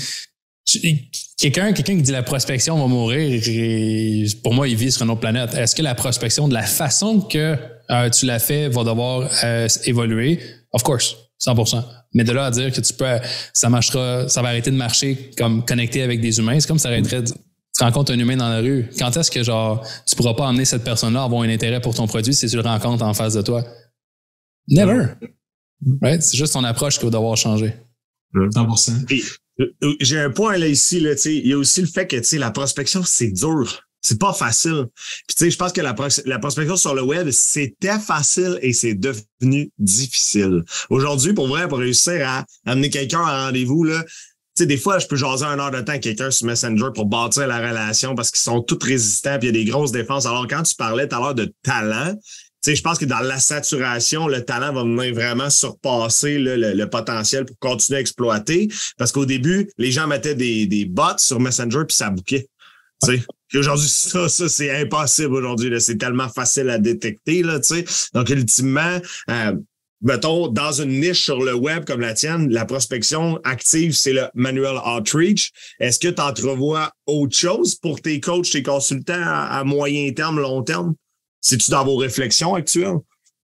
[1.38, 5.12] quelqu'un quelqu'un qui dit la prospection va mourir, et pour moi, il vit sur une
[5.12, 5.54] autre planète.
[5.54, 7.56] Est-ce que la prospection, de la façon que
[7.92, 10.40] euh, tu l'as fait, va devoir euh, évoluer?
[10.72, 11.84] Of course, 100%.
[12.14, 13.06] Mais de là à dire que tu peux,
[13.54, 16.90] ça marchera, ça va arrêter de marcher comme connecté avec des humains, c'est comme ça
[16.90, 17.32] arrêterait de,
[17.78, 18.90] tu rencontres un humain dans la rue.
[18.98, 21.94] Quand est-ce que genre tu pourras pas emmener cette personne-là à avoir un intérêt pour
[21.94, 23.66] ton produit si tu le rencontres en face de toi?
[24.70, 25.10] Never.
[26.02, 26.24] Right?
[26.24, 27.74] C'est juste ton approche qui va devoir changer.
[28.34, 29.06] 100%.
[29.06, 29.45] Puis, euh, euh,
[30.02, 33.04] J'ai un point là ici, là, il y a aussi le fait que la prospection,
[33.04, 33.82] c'est dur.
[34.02, 34.86] C'est pas facile.
[35.36, 38.94] Puis je pense que la, pros- la prospection sur le web, c'était facile et c'est
[38.94, 40.64] devenu difficile.
[40.92, 43.88] Aujourd'hui, pour vrai, pour réussir à amener quelqu'un à rendez-vous,
[44.60, 47.48] des fois, je peux jaser un heure de temps avec quelqu'un sur Messenger pour bâtir
[47.48, 50.28] la relation parce qu'ils sont tous résistants puis il y a des grosses défenses.
[50.28, 52.14] Alors, quand tu parlais tout à l'heure de talent,
[52.74, 57.58] je pense que dans la saturation, le talent va venir vraiment surpasser le, potentiel pour
[57.60, 58.70] continuer à exploiter.
[58.98, 62.48] Parce qu'au début, les gens mettaient des, bots sur Messenger puis ça bouquait.
[63.54, 65.80] Aujourd'hui, ça, ça, c'est impossible aujourd'hui.
[65.80, 67.44] C'est tellement facile à détecter.
[67.44, 67.60] Là.
[68.14, 69.00] Donc, ultimement,
[69.30, 69.56] euh,
[70.02, 74.28] mettons, dans une niche sur le web comme la tienne, la prospection active, c'est le
[74.34, 75.52] manual outreach.
[75.80, 80.64] Est-ce que tu entrevois autre chose pour tes coachs, tes consultants à moyen terme, long
[80.64, 80.96] terme?
[81.46, 82.98] C'est-tu dans vos réflexions actuelles?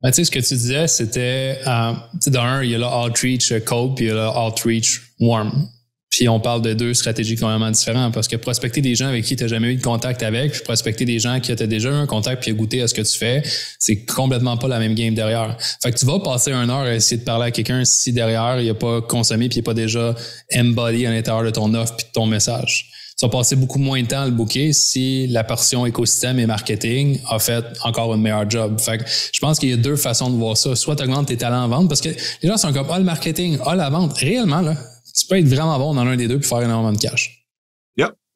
[0.01, 2.79] Ben, tu sais, ce que tu disais, c'était, euh, tu dans un, il y a
[2.79, 5.69] le outreach cold, puis il y a le outreach warm.
[6.09, 9.37] Puis on parle de deux stratégies complètement différentes parce que prospecter des gens avec qui
[9.37, 11.95] tu n'as jamais eu de contact avec, puis prospecter des gens qui tu déjà eu
[11.95, 13.43] un contact puis à goûter à ce que tu fais,
[13.79, 15.57] c'est complètement pas la même game derrière.
[15.83, 18.59] Fait que tu vas passer une heure à essayer de parler à quelqu'un si derrière
[18.61, 20.15] il a pas consommé puis il n'est pas déjà
[20.55, 22.92] embody à l'intérieur de ton offre puis de ton message.
[23.23, 26.47] Tu vas passer beaucoup moins de temps à le booker si la portion écosystème et
[26.47, 28.81] marketing a fait encore un meilleur job.
[28.81, 30.75] Fait que je pense qu'il y a deux façons de voir ça.
[30.75, 33.05] Soit tu augmentes tes talents en vente parce que les gens sont comme, ah, le
[33.05, 34.19] marketing, ah, la vente.
[34.19, 34.75] Réellement, là,
[35.15, 37.47] tu peux être vraiment bon dans l'un des deux puis faire énormément de cash.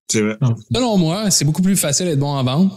[0.09, 0.37] C'est vrai.
[0.73, 2.73] Selon moi, c'est beaucoup plus facile d'être bon en vente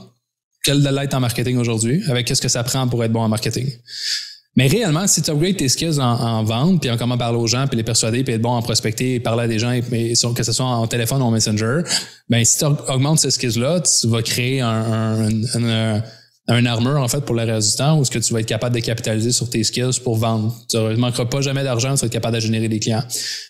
[0.63, 3.29] que de l'être en marketing aujourd'hui, avec ce que ça prend pour être bon en
[3.29, 3.69] marketing.
[4.59, 7.47] Mais réellement, si tu upgrades tes skills en, en vente, puis en comment parler aux
[7.47, 10.51] gens, puis les persuader, puis être bon en prospecter, parler à des gens, que ce
[10.51, 11.83] soit en téléphone ou en messenger,
[12.27, 15.29] ben si tu augmentes ces skills-là, tu vas créer un-
[16.51, 18.47] un armure, en fait, pour le reste du temps, où est-ce que tu vas être
[18.47, 20.55] capable de capitaliser sur tes skills pour vendre.
[20.67, 23.03] Tu ne manqueras pas jamais d'argent, tu vas être capable de générer des clients.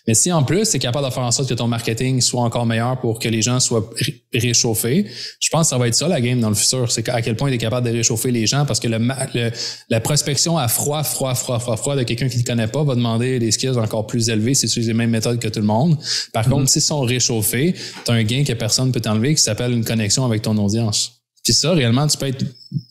[0.06, 2.42] Mais si en plus, tu es capable de faire en sorte que ton marketing soit
[2.42, 5.06] encore meilleur pour que les gens soient ré- réchauffés,
[5.40, 6.92] je pense que ça va être ça la game dans le futur.
[6.92, 9.26] C'est à quel point tu es capable de réchauffer les gens parce que le, ma-
[9.34, 9.50] le-
[9.88, 12.94] la prospection à froid, froid, froid, froid, froid de quelqu'un qui ne connaît pas va
[12.94, 15.66] demander des skills encore plus élevés si tu utilises les mêmes méthodes que tout le
[15.66, 15.96] monde.
[16.34, 19.42] Par contre, s'ils sont réchauffés, tu as un gain que personne ne peut t'enlever qui
[19.42, 21.19] s'appelle une connexion avec ton audience.
[21.42, 22.44] Puis ça, réellement, tu peux être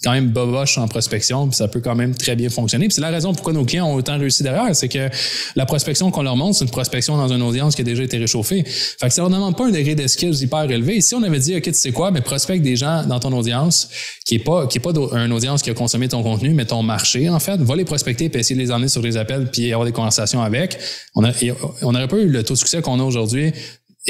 [0.03, 2.88] quand même boboche en prospection, puis ça peut quand même très bien fonctionner.
[2.88, 5.07] Puis c'est la raison pourquoi nos clients ont autant réussi derrière, c'est que
[5.55, 8.17] la prospection qu'on leur montre, c'est une prospection dans une audience qui a déjà été
[8.17, 8.63] réchauffée.
[8.65, 10.99] Fait que ça leur demande pas un degré de skills hyper élevé.
[10.99, 13.89] Si on avait dit, OK, tu sais quoi, mais prospecte des gens dans ton audience
[14.25, 16.83] qui est pas, qui est pas une audience qui a consommé ton contenu, mais ton
[16.83, 19.71] marché, en fait, va les prospecter puis essayer de les emmener sur des appels puis
[19.71, 20.77] avoir des conversations avec.
[21.15, 23.53] On n'aurait pas eu le taux de succès qu'on a aujourd'hui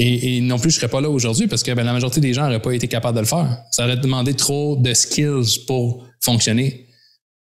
[0.01, 2.33] et, et non plus, je serais pas là aujourd'hui parce que ben, la majorité des
[2.33, 3.63] gens n'auraient pas été capables de le faire.
[3.69, 6.87] Ça aurait demandé trop de skills pour fonctionner.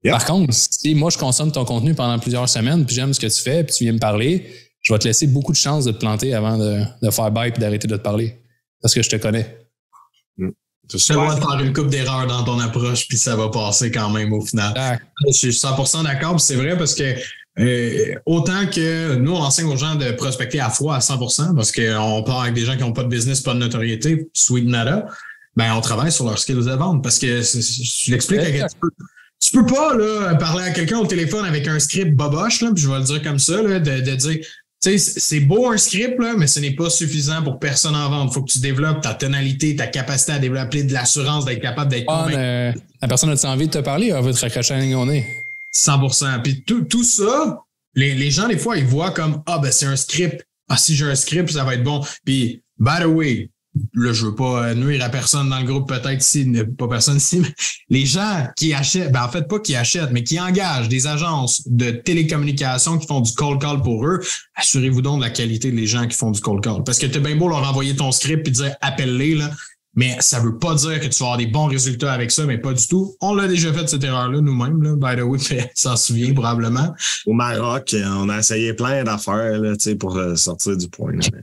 [0.03, 3.27] Par contre, si moi, je consomme ton contenu pendant plusieurs semaines, puis j'aime ce que
[3.27, 4.49] tu fais, puis tu viens me parler,
[4.81, 7.51] je vais te laisser beaucoup de chances de te planter avant de, de faire bye
[7.51, 8.35] puis d'arrêter de te parler.
[8.81, 9.57] Parce que je te connais.
[10.37, 13.49] Tu as le droit de faire une coupe d'erreurs dans ton approche, puis ça va
[13.49, 14.99] passer quand même au final.
[15.27, 17.15] Je suis 100% d'accord, puis c'est vrai parce que
[17.59, 21.71] euh, autant que nous, on enseigne aux gens de prospecter à froid à 100% parce
[21.71, 25.07] qu'on part avec des gens qui n'ont pas de business, pas de notoriété, sweet nada,
[25.55, 28.89] ben, on travaille sur leur skills de vente parce que je l'explique à tu peux,
[29.41, 32.83] tu peux pas là, parler à quelqu'un au téléphone avec un script boboche, là, puis
[32.83, 34.39] je vais le dire comme ça, là, de, de dire
[34.81, 38.09] tu sais, c'est beau un script, là, mais ce n'est pas suffisant pour personne en
[38.09, 38.29] vente.
[38.31, 41.91] Il faut que tu développes ta tonalité, ta capacité à développer de l'assurance, d'être capable
[41.91, 42.27] d'être ah,
[43.01, 45.23] La personne a envie de te parler, elle veut te raccrocher à.
[45.73, 47.59] 100% Puis tout, tout ça,
[47.95, 50.45] les, les, gens, des fois, ils voient comme Ah, ben c'est un script.
[50.69, 52.03] Ah, si j'ai un script, ça va être bon.
[52.23, 53.49] Puis, by the way,
[53.93, 57.39] là, je veux pas nuire à personne dans le groupe, peut-être si, pas personne ici,
[57.39, 57.53] mais
[57.89, 61.67] les gens qui achètent, ben en fait pas qui achètent, mais qui engagent des agences
[61.67, 64.19] de télécommunications qui font du cold call pour eux,
[64.55, 66.83] assurez-vous donc de la qualité des gens qui font du cold call.
[66.83, 69.51] Parce que t'es bien beau leur envoyer ton script et dire appelle-les, là.
[69.99, 72.57] Mais ça veut pas dire que tu vas avoir des bons résultats avec ça, mais
[72.57, 73.17] pas du tout.
[73.19, 75.39] On l'a déjà fait cette erreur-là nous-mêmes, là, by the way,
[75.75, 76.93] s'en souvient probablement.
[77.25, 79.59] Au Maroc, on a essayé plein d'affaires
[79.99, 81.11] pour euh, sortir du point.
[81.11, 81.39] Là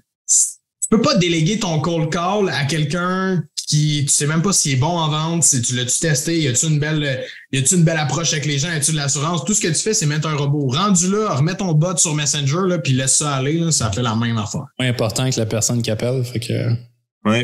[0.89, 4.75] tu peux pas déléguer ton cold call à quelqu'un qui tu sais même pas s'il
[4.75, 7.83] est bon en vente, si tu l'as-tu testé, y a-tu une belle y a-tu une
[7.83, 10.07] belle approche avec les gens, y a-tu de l'assurance, tout ce que tu fais c'est
[10.07, 13.59] mettre un robot rendu là, remets ton bot sur Messenger là, puis laisse ça aller
[13.59, 14.67] là, ça fait la même affaire.
[14.79, 16.71] C'est important que la personne qui appelle, fait que
[17.29, 17.43] ouais,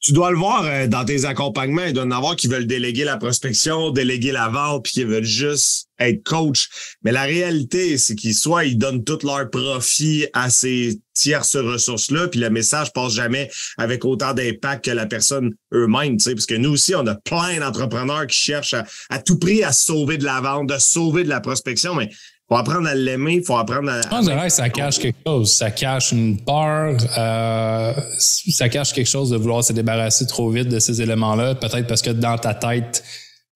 [0.00, 1.84] tu dois le voir euh, dans tes accompagnements.
[1.84, 5.04] Il doit y en avoir qui veulent déléguer la prospection, déléguer la vente, puis qui
[5.04, 6.68] veulent juste être coach.
[7.02, 12.28] Mais la réalité, c'est qu'ils soit ils donnent tout leur profit à ces tierces ressources-là,
[12.28, 16.18] puis le message passe jamais avec autant d'impact que la personne eux-mêmes.
[16.24, 19.72] Parce que nous aussi, on a plein d'entrepreneurs qui cherchent à, à, tout prix à
[19.72, 22.08] sauver de la vente, de sauver de la prospection, mais
[22.48, 24.00] faut apprendre à l'aimer, il faut apprendre à.
[24.00, 25.52] Je pense que ça cache quelque chose.
[25.52, 30.68] Ça cache une peur, euh, ça cache quelque chose de vouloir se débarrasser trop vite
[30.68, 31.56] de ces éléments-là.
[31.56, 33.04] Peut-être parce que dans ta tête,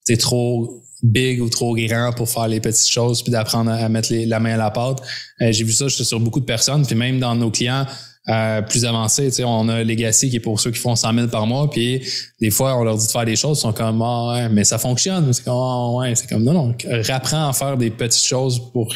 [0.04, 4.12] t'es trop big ou trop grand pour faire les petites choses puis d'apprendre à mettre
[4.12, 5.00] la main à la pâte.
[5.40, 7.86] Euh, j'ai vu ça sur beaucoup de personnes, puis même dans nos clients,
[8.28, 9.26] euh, plus avancé.
[9.26, 11.68] Tu sais, on a Legacy qui est pour ceux qui font 100 000 par mois,
[11.68, 12.02] puis
[12.40, 14.64] des fois, on leur dit de faire des choses, ils sont comme, ah, ouais, mais
[14.64, 15.32] ça fonctionne.
[15.32, 16.74] C'est comme, ah, ouais, c'est comme, non, non,
[17.08, 18.94] rapprends à faire des petites choses pour,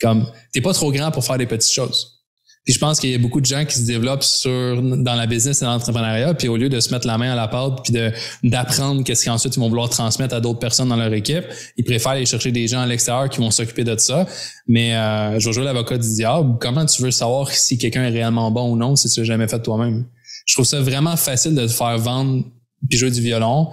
[0.00, 2.13] comme, t'es pas trop grand pour faire des petites choses.
[2.64, 5.26] Puis je pense qu'il y a beaucoup de gens qui se développent sur dans la
[5.26, 7.92] business et l'entrepreneuriat, puis au lieu de se mettre la main à la pâte, puis
[7.92, 8.10] de
[8.42, 11.44] d'apprendre qu'est-ce qu'ensuite ils vont vouloir transmettre à d'autres personnes dans leur équipe,
[11.76, 14.26] ils préfèrent aller chercher des gens à l'extérieur qui vont s'occuper de ça.
[14.66, 16.56] Mais euh, je jouer l'avocat du diable.
[16.58, 19.46] Comment tu veux savoir si quelqu'un est réellement bon ou non si tu l'as jamais
[19.46, 20.06] fait toi-même?
[20.46, 22.44] Je trouve ça vraiment facile de te faire vendre
[22.88, 23.68] puis jouer du violon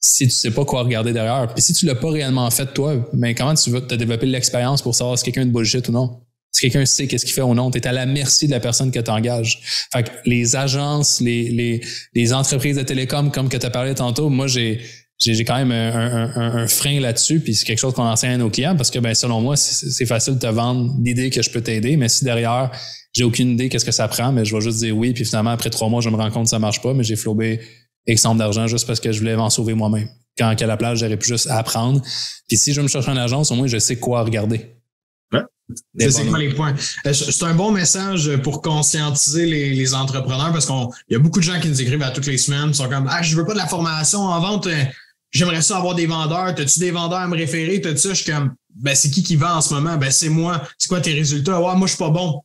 [0.00, 1.52] si tu sais pas quoi regarder derrière.
[1.52, 4.82] Puis si tu l'as pas réellement fait toi, mais comment tu veux te développer l'expérience
[4.82, 6.20] pour savoir si quelqu'un est de bullshit ou non?
[6.56, 8.60] Si quelqu'un sait qu'est-ce qu'il fait ou non, tu es à la merci de la
[8.60, 9.60] personne que tu engages.
[9.92, 14.46] Fait que les agences, les, entreprises de télécom, comme que tu as parlé tantôt, moi,
[14.46, 14.80] j'ai
[15.18, 18.74] j'ai quand même un, frein là-dessus, puis c'est quelque chose qu'on enseigne à nos clients
[18.74, 21.98] parce que ben selon moi, c'est facile de te vendre l'idée que je peux t'aider,
[21.98, 22.70] mais si derrière
[23.12, 25.50] j'ai aucune idée qu'est-ce que ça prend, mais je vais juste dire oui, puis finalement
[25.50, 27.60] après trois mois je me rends compte que ça marche pas, mais j'ai flobé
[28.06, 30.08] X d'argent juste parce que je voulais m'en sauver moi-même.
[30.38, 32.02] Quand à la place j'aurais pu juste apprendre.
[32.48, 34.76] Puis si je me cherche une agence, au moins je sais quoi regarder.
[35.98, 36.74] C'est quoi les points?
[37.06, 41.44] Euh, c'est un bon message pour conscientiser les, entrepreneurs parce qu'il y a beaucoup de
[41.44, 42.68] gens qui nous écrivent à toutes les semaines.
[42.68, 44.84] Ils sont comme Ah, je veux pas de la formation en vente, euh,
[45.30, 46.54] j'aimerais ça avoir des vendeurs.
[46.54, 47.80] T'as-tu des vendeurs à me référer?
[47.80, 48.08] T'as-tu ça?
[48.10, 49.96] Je suis comme Ben, c'est qui qui vend en ce moment?
[49.96, 50.62] Ben, c'est moi.
[50.78, 51.60] C'est quoi tes résultats?
[51.60, 52.42] Ouais, moi, je suis pas bon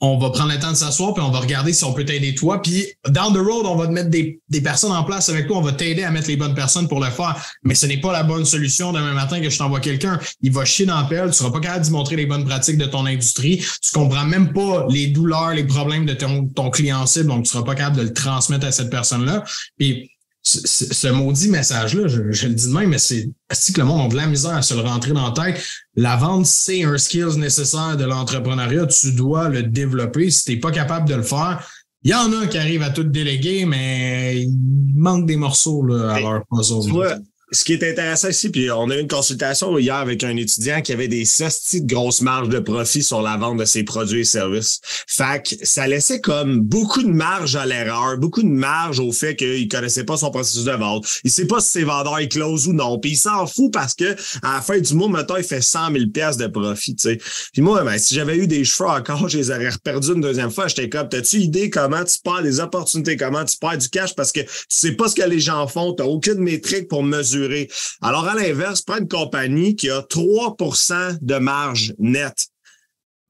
[0.00, 2.34] on va prendre le temps de s'asseoir puis on va regarder si on peut t'aider
[2.34, 2.62] toi.
[2.62, 5.58] Puis down the road, on va te mettre des, personnes en place avec toi.
[5.58, 7.36] On va t'aider à mettre les bonnes personnes pour le faire.
[7.64, 10.18] Mais ce n'est pas la bonne solution demain matin que je t'envoie quelqu'un.
[10.40, 11.30] Il va chier dans pelle.
[11.30, 13.64] Tu seras pas capable d'y montrer les bonnes pratiques de ton industrie.
[13.82, 17.28] Tu comprends même pas les douleurs, les problèmes de ton, ton client cible.
[17.28, 19.44] Donc, tu seras pas capable de le transmettre à cette personne-là.
[19.78, 20.10] Puis
[20.50, 24.08] ce maudit message-là, je, le dis de même, mais c'est si que le monde a
[24.08, 25.62] de la misère à se le rentrer dans la tête?
[25.94, 28.86] La vente, c'est un skills nécessaire de l'entrepreneuriat.
[28.86, 30.30] Tu dois le développer.
[30.30, 31.66] Si tu n'es pas capable de le faire,
[32.02, 34.56] il y en a qui arrivent à tout déléguer, mais il
[34.94, 38.96] manque des morceaux là, à leur puzzle ce qui est intéressant ici, puis on a
[38.96, 42.60] eu une consultation hier avec un étudiant qui avait des sestis de grosses marges de
[42.60, 44.80] profit sur la vente de ses produits et services.
[45.08, 49.34] Fait que ça laissait comme beaucoup de marge à l'erreur, beaucoup de marge au fait
[49.34, 51.06] qu'il connaissait pas son processus de vente.
[51.24, 52.98] Il sait pas si ses vendeurs ils close ou non.
[52.98, 55.92] Puis il s'en fout parce que à la fin du mois, maintenant, il fait 100
[55.92, 57.18] 000 pièces de profit, tu sais.
[57.52, 60.50] Puis moi, ben, si j'avais eu des cheveux encore, je les aurais perdus une deuxième
[60.50, 60.68] fois.
[60.68, 64.14] J'étais comme, t'as-tu idée comment tu perds des opportunités, comment tu perds du cash?
[64.14, 67.39] Parce que tu sais pas ce que les gens font, t'as aucune métrique pour mesurer
[68.00, 72.49] alors, à l'inverse, prends une compagnie qui a 3% de marge nette.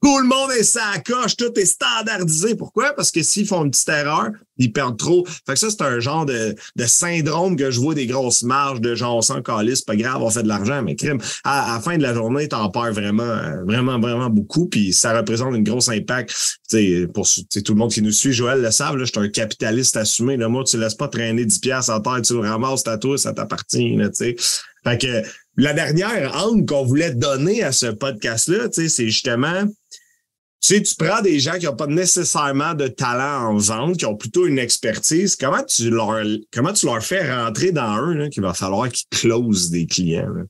[0.01, 2.55] Tout le monde est sa coche, tout est standardisé.
[2.55, 2.93] Pourquoi?
[2.93, 5.25] Parce que s'ils font une petite erreur, ils perdent trop.
[5.45, 8.81] Fait que ça, c'est un genre de, de syndrome que je vois des grosses marges
[8.81, 11.19] de genre sans calice, pas grave, on fait de l'argent, mais crime.
[11.43, 15.55] À, la fin de la journée, t'en perds vraiment, vraiment, vraiment beaucoup, puis ça représente
[15.55, 16.33] une grosse impact.
[16.67, 19.97] sais pour tout le monde qui nous suit, Joël le savent, je suis un capitaliste
[19.97, 20.35] assumé.
[20.35, 23.17] Là, moi, tu laisses pas traîner 10 piastres à terre, tu le ramasses, à toi,
[23.17, 23.97] ça t'appartient.
[24.83, 25.23] Fait que
[25.57, 29.65] la dernière angle qu'on voulait donner à ce podcast-là, c'est justement
[30.61, 34.05] tu sais, tu prends des gens qui n'ont pas nécessairement de talent en vente, qui
[34.05, 35.35] ont plutôt une expertise.
[35.35, 36.23] Comment tu leur,
[36.53, 40.29] comment tu leur fais rentrer dans un qu'il va falloir qu'ils closent des clients?
[40.29, 40.43] Là,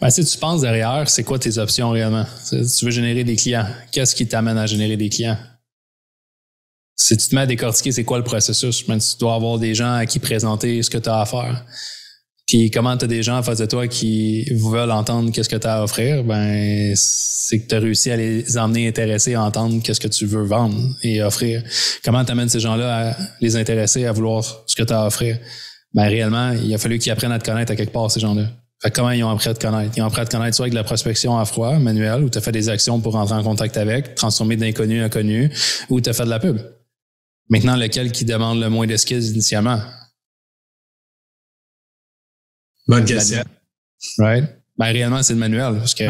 [0.00, 2.26] ben, si tu penses derrière, c'est quoi tes options réellement?
[2.50, 5.38] tu veux générer des clients, qu'est-ce qui t'amène à générer des clients?
[6.96, 8.84] Si tu te mets à décortiquer, c'est quoi le processus?
[8.84, 11.64] Ben, tu dois avoir des gens à qui présenter ce que tu as à faire.
[12.48, 15.56] Puis comment tu as des gens en face de toi qui veulent entendre qu'est-ce que
[15.56, 19.44] tu as à offrir, ben c'est que tu as réussi à les emmener intéressés à
[19.44, 21.62] entendre qu'est-ce que tu veux vendre et offrir.
[22.02, 25.06] Comment tu amènes ces gens-là à les intéresser à vouloir ce que tu as à
[25.06, 25.38] offrir?
[25.92, 28.46] Ben réellement, il a fallu qu'ils apprennent à te connaître à quelque part, ces gens-là.
[28.82, 29.92] Fait comment ils ont appris à te connaître?
[29.96, 32.30] Ils ont appris à te connaître soit avec de la prospection à froid, manuelle, où
[32.30, 35.50] tu as fait des actions pour rentrer en contact avec, transformer d'inconnu à connu,
[35.90, 36.58] ou tu as fait de la pub.
[37.50, 39.80] Maintenant, lequel qui demande le moins de initialement?
[42.88, 43.44] Bonne question.
[44.18, 44.44] Right?
[44.78, 45.76] Ben, réellement, c'est le manuel.
[45.78, 46.04] Parce que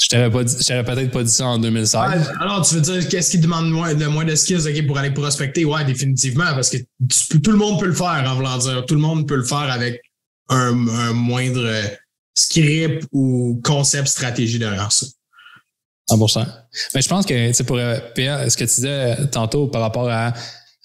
[0.00, 1.94] je t'aurais peut-être pas dit ça en 2016.
[2.40, 5.64] alors, tu veux dire, qu'est-ce qui demande moins, le moins de skills pour aller prospecter?
[5.64, 6.76] Ouais, définitivement, parce que
[7.38, 8.84] tout le monde peut le faire, en voulant dire.
[8.86, 10.02] Tout le monde peut le faire avec
[10.48, 10.72] un,
[11.12, 11.70] moindre
[12.34, 15.06] script ou concept stratégie derrière ça.
[16.10, 16.46] 100%.
[16.94, 20.34] Mais je pense que, pour euh, Pierre, ce que tu disais tantôt par rapport à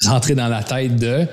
[0.05, 1.27] rentrer dans la tête de,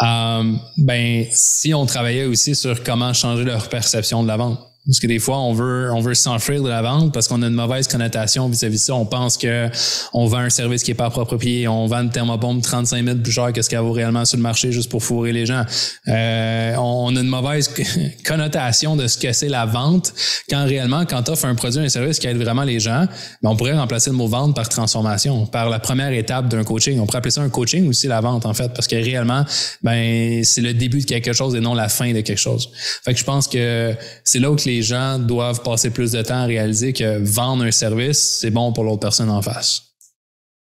[0.00, 4.67] euh, ben, si on travaillait aussi sur comment changer leur perception de la vente.
[4.88, 7.46] Parce que des fois, on veut, on veut s'enfuir de la vente parce qu'on a
[7.46, 8.94] une mauvaise connotation vis-à-vis de ça.
[8.94, 9.68] On pense que
[10.14, 11.68] on vend un service qui est pas approprié.
[11.68, 14.42] On vend une thermobombe 35 000 plus cher que ce qu'elle vaut réellement sur le
[14.42, 15.62] marché juste pour fourrer les gens.
[16.08, 17.70] Euh, on a une mauvaise
[18.26, 20.14] connotation de ce que c'est la vente
[20.48, 23.06] quand réellement, quand tu offres un produit, un service qui aide vraiment les gens,
[23.42, 26.98] ben on pourrait remplacer le mot vente par transformation, par la première étape d'un coaching.
[26.98, 29.44] On pourrait appeler ça un coaching aussi la vente en fait parce que réellement,
[29.82, 32.70] ben c'est le début de quelque chose et non la fin de quelque chose.
[33.04, 36.22] Fait que je pense que c'est là où les les gens doivent passer plus de
[36.22, 39.82] temps à réaliser que vendre un service, c'est bon pour l'autre personne en face.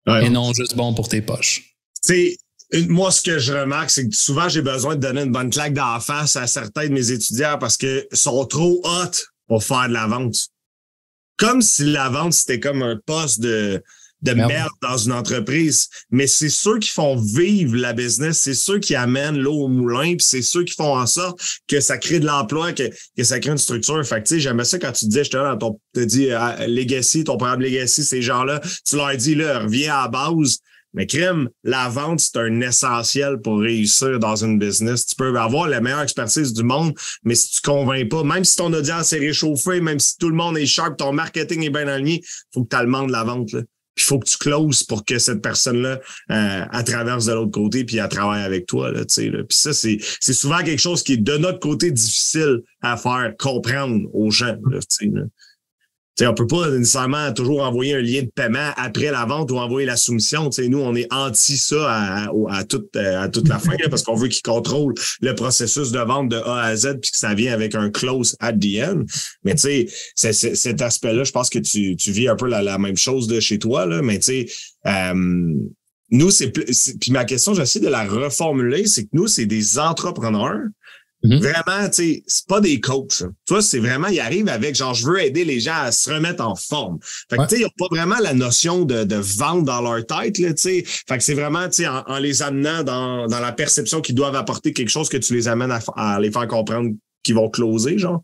[0.07, 1.77] et non juste bon pour tes poches.
[2.01, 2.39] C'est
[2.89, 5.73] moi, ce que je remarque, c'est que souvent, j'ai besoin de donner une bonne claque
[5.73, 9.13] dans la face à certains de mes étudiants parce qu'ils sont trop hot
[9.47, 10.49] pour faire de la vente.
[11.39, 13.83] Comme si la vente, c'était comme un poste de,
[14.23, 14.71] de merde.
[14.83, 15.89] dans une entreprise.
[16.11, 20.17] Mais c'est ceux qui font vivre la business, c'est ceux qui amènent l'eau au moulin,
[20.17, 23.39] puis c'est ceux qui font en sorte que ça crée de l'emploi, que, que ça
[23.41, 24.05] crée une structure.
[24.05, 26.67] Fait que tu sais, j'aimais ça quand tu disais, je te ton, te dis euh,
[26.67, 30.59] Legacy, ton programme Legacy, ces gens-là, tu leur dis là, reviens à la base.
[30.95, 35.05] Mais crime, la vente, c'est un essentiel pour réussir dans une business.
[35.05, 36.95] Tu peux avoir la meilleure expertise du monde,
[37.25, 40.35] mais si tu convaincs pas, même si ton audience est réchauffée, même si tout le
[40.35, 43.53] monde est sharp, ton marketing est bien aligné, faut que tu le de la vente.
[43.53, 43.61] Là
[43.99, 47.99] il faut que tu closes pour que cette personne-là euh, traverse de l'autre côté puis
[47.99, 48.91] elle travaille avec toi.
[48.91, 49.05] Là, là.
[49.07, 53.35] Puis ça, c'est, c'est souvent quelque chose qui est de notre côté difficile à faire
[53.39, 54.57] comprendre aux gens.
[54.71, 54.79] Là.
[56.21, 59.87] On peut pas nécessairement toujours envoyer un lien de paiement après la vente ou envoyer
[59.87, 60.51] la soumission.
[60.51, 64.29] T'sais, nous, on est anti ça à, toute, à toute la fin parce qu'on veut
[64.29, 67.75] qu'ils contrôlent le processus de vente de A à Z puis que ça vient avec
[67.75, 69.05] un close at the end.
[69.45, 72.97] Mais tu sais, cet aspect-là, je pense que tu, tu vis un peu la, même
[72.97, 73.87] chose de chez toi.
[73.87, 74.47] Là, mais tu sais,
[74.87, 75.55] euh,
[76.11, 80.63] nous, c'est puis ma question, j'essaie de la reformuler, c'est que nous, c'est des entrepreneurs
[81.25, 81.39] Mm-hmm.
[81.39, 83.25] Vraiment, tu sais, c'est pas des coachs.
[83.47, 86.45] Toi, c'est vraiment, ils arrivent avec genre, je veux aider les gens à se remettre
[86.45, 86.99] en forme.
[87.29, 90.07] Fait que, tu sais, ils n'ont pas vraiment la notion de, de vente dans leur
[90.07, 90.85] tête, là, tu sais.
[90.87, 94.37] Fait que c'est vraiment, tu sais, en, les amenant dans, dans la perception qu'ils doivent
[94.37, 96.91] apporter quelque chose que tu les amènes à, à les faire comprendre
[97.25, 98.23] qu'ils vont closer, genre.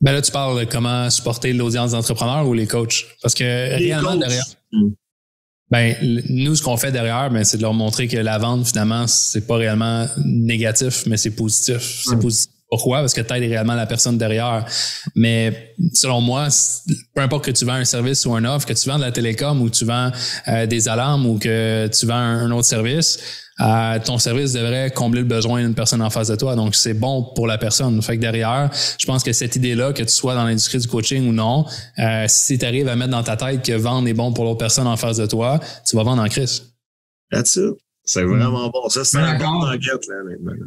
[0.00, 3.06] Ben là, tu parles de comment supporter l'audience d'entrepreneurs ou les coachs?
[3.22, 4.44] Parce que réellement, derrière.
[5.70, 5.96] Ben,
[6.28, 9.46] nous, ce qu'on fait derrière, ben, c'est de leur montrer que la vente, finalement, c'est
[9.46, 12.02] pas réellement négatif, mais c'est positif.
[12.04, 12.52] C'est positif.
[12.68, 13.00] Pourquoi?
[13.00, 14.64] Parce que tu aides réellement la personne derrière.
[15.14, 16.48] Mais selon moi,
[17.14, 19.12] peu importe que tu vends un service ou un offre, que tu vends de la
[19.12, 20.10] télécom ou tu vends
[20.48, 23.18] euh, des alarmes ou que tu vends un autre service,
[23.60, 26.56] euh, ton service devrait combler le besoin d'une personne en face de toi.
[26.56, 28.00] Donc, c'est bon pour la personne.
[28.02, 31.28] Fait que derrière, je pense que cette idée-là, que tu sois dans l'industrie du coaching
[31.28, 31.64] ou non,
[31.98, 34.58] euh, si tu arrives à mettre dans ta tête que vendre est bon pour l'autre
[34.58, 36.74] personne en face de toi, tu vas vendre en crise.
[37.30, 37.76] That's it.
[38.04, 38.88] C'est vraiment bon.
[38.88, 39.76] Ça, c'est un bon là.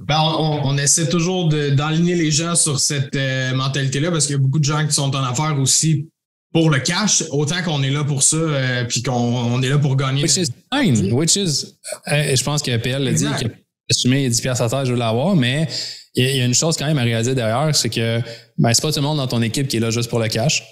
[0.06, 4.40] Ben, on, on, essaie toujours d'enligner les gens sur cette euh, mentalité-là parce qu'il y
[4.40, 6.10] a beaucoup de gens qui sont en affaires aussi
[6.52, 9.78] pour le cash, autant qu'on est là pour ça, euh, puis qu'on on est là
[9.78, 10.26] pour gagner.
[10.74, 11.12] Fine.
[11.14, 11.76] Which is,
[12.08, 13.26] euh, je pense que PL l'a dit,
[13.88, 15.68] qu'assumer 10 pièces à terre, je veux l'avoir, mais
[16.16, 18.20] il y, a une chose quand même à réaliser derrière, c'est que
[18.58, 20.28] ben, c'est pas tout le monde dans ton équipe qui est là juste pour le
[20.28, 20.64] cash.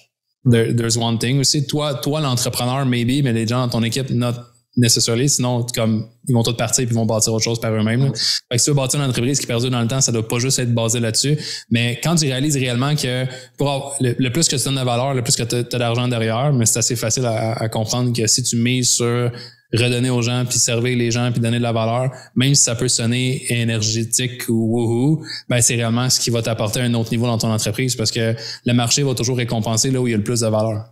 [0.50, 1.66] there's one thing aussi.
[1.68, 4.34] Toi, toi l'entrepreneur, maybe, mais les gens dans ton équipe, not
[4.78, 5.28] necessarily.
[5.28, 8.14] Sinon, comme, ils vont tous partir et ils vont bâtir autre chose par eux-mêmes.
[8.14, 10.28] Fait que si tu veux bâtir une entreprise qui perdure dans le temps, ça doit
[10.28, 11.38] pas juste être basé là-dessus.
[11.70, 13.26] Mais quand tu réalises réellement que
[13.58, 16.54] pour le, plus que tu donnes de valeur, le plus que tu as, d'argent derrière,
[16.54, 19.32] mais c'est assez facile à, à, comprendre que si tu mises sur
[19.74, 22.76] redonner aux gens, puis servir les gens, puis donner de la valeur, même si ça
[22.76, 27.26] peut sonner énergétique ou wouhou, ben c'est réellement ce qui va t'apporter un autre niveau
[27.26, 30.18] dans ton entreprise parce que le marché va toujours récompenser là où il y a
[30.18, 30.86] le plus de valeur.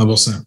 [0.00, 0.42] 100%.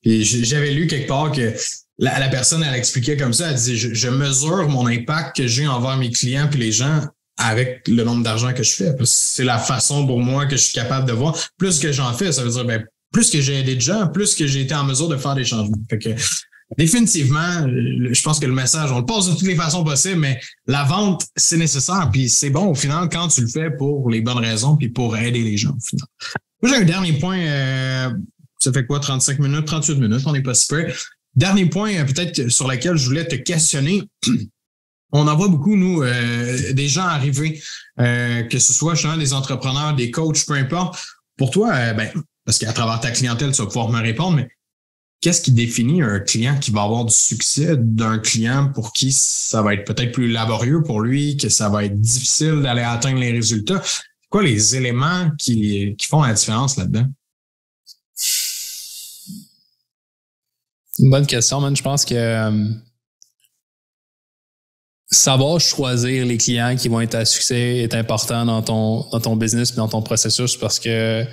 [0.00, 1.54] Puis j'avais lu quelque part que
[1.98, 5.96] la, personne, elle expliquait comme ça, elle disait, je, mesure mon impact que j'ai envers
[5.96, 7.02] mes clients puis les gens
[7.38, 8.92] avec le nombre d'argent que je fais.
[9.04, 11.36] C'est la façon pour moi que je suis capable de voir.
[11.58, 14.34] Plus que j'en fais, ça veut dire, ben, plus que j'ai aidé de gens, plus
[14.34, 15.76] que j'ai été en mesure de faire des changements.
[15.88, 16.10] Fait que,
[16.76, 20.40] définitivement, je pense que le message, on le pose de toutes les façons possibles, mais
[20.66, 22.08] la vente, c'est nécessaire.
[22.12, 25.16] Puis c'est bon au final quand tu le fais pour les bonnes raisons puis pour
[25.16, 26.06] aider les gens au final.
[26.62, 27.38] Moi, j'ai un dernier point.
[27.38, 28.10] Euh,
[28.58, 30.92] ça fait quoi, 35 minutes, 38 minutes, on est pas super.
[31.34, 34.02] Dernier point, euh, peut-être sur lequel je voulais te questionner.
[35.12, 37.62] On en voit beaucoup, nous, euh, des gens arriver,
[37.96, 40.98] que ce soit justement des entrepreneurs, des coachs, peu importe.
[41.36, 42.10] Pour toi, ben,
[42.44, 44.48] parce qu'à travers ta clientèle, tu vas pouvoir me répondre, mais
[45.20, 49.62] qu'est-ce qui définit un client qui va avoir du succès d'un client pour qui ça
[49.62, 53.32] va être peut-être plus laborieux pour lui, que ça va être difficile d'aller atteindre les
[53.32, 53.82] résultats?
[54.28, 57.06] Quoi les éléments qui, qui font la différence là-dedans?
[60.98, 61.76] une bonne question, man.
[61.76, 62.68] Je pense que euh,
[65.10, 69.36] savoir choisir les clients qui vont être à succès est important dans ton, dans ton
[69.36, 71.24] business et dans ton processus parce que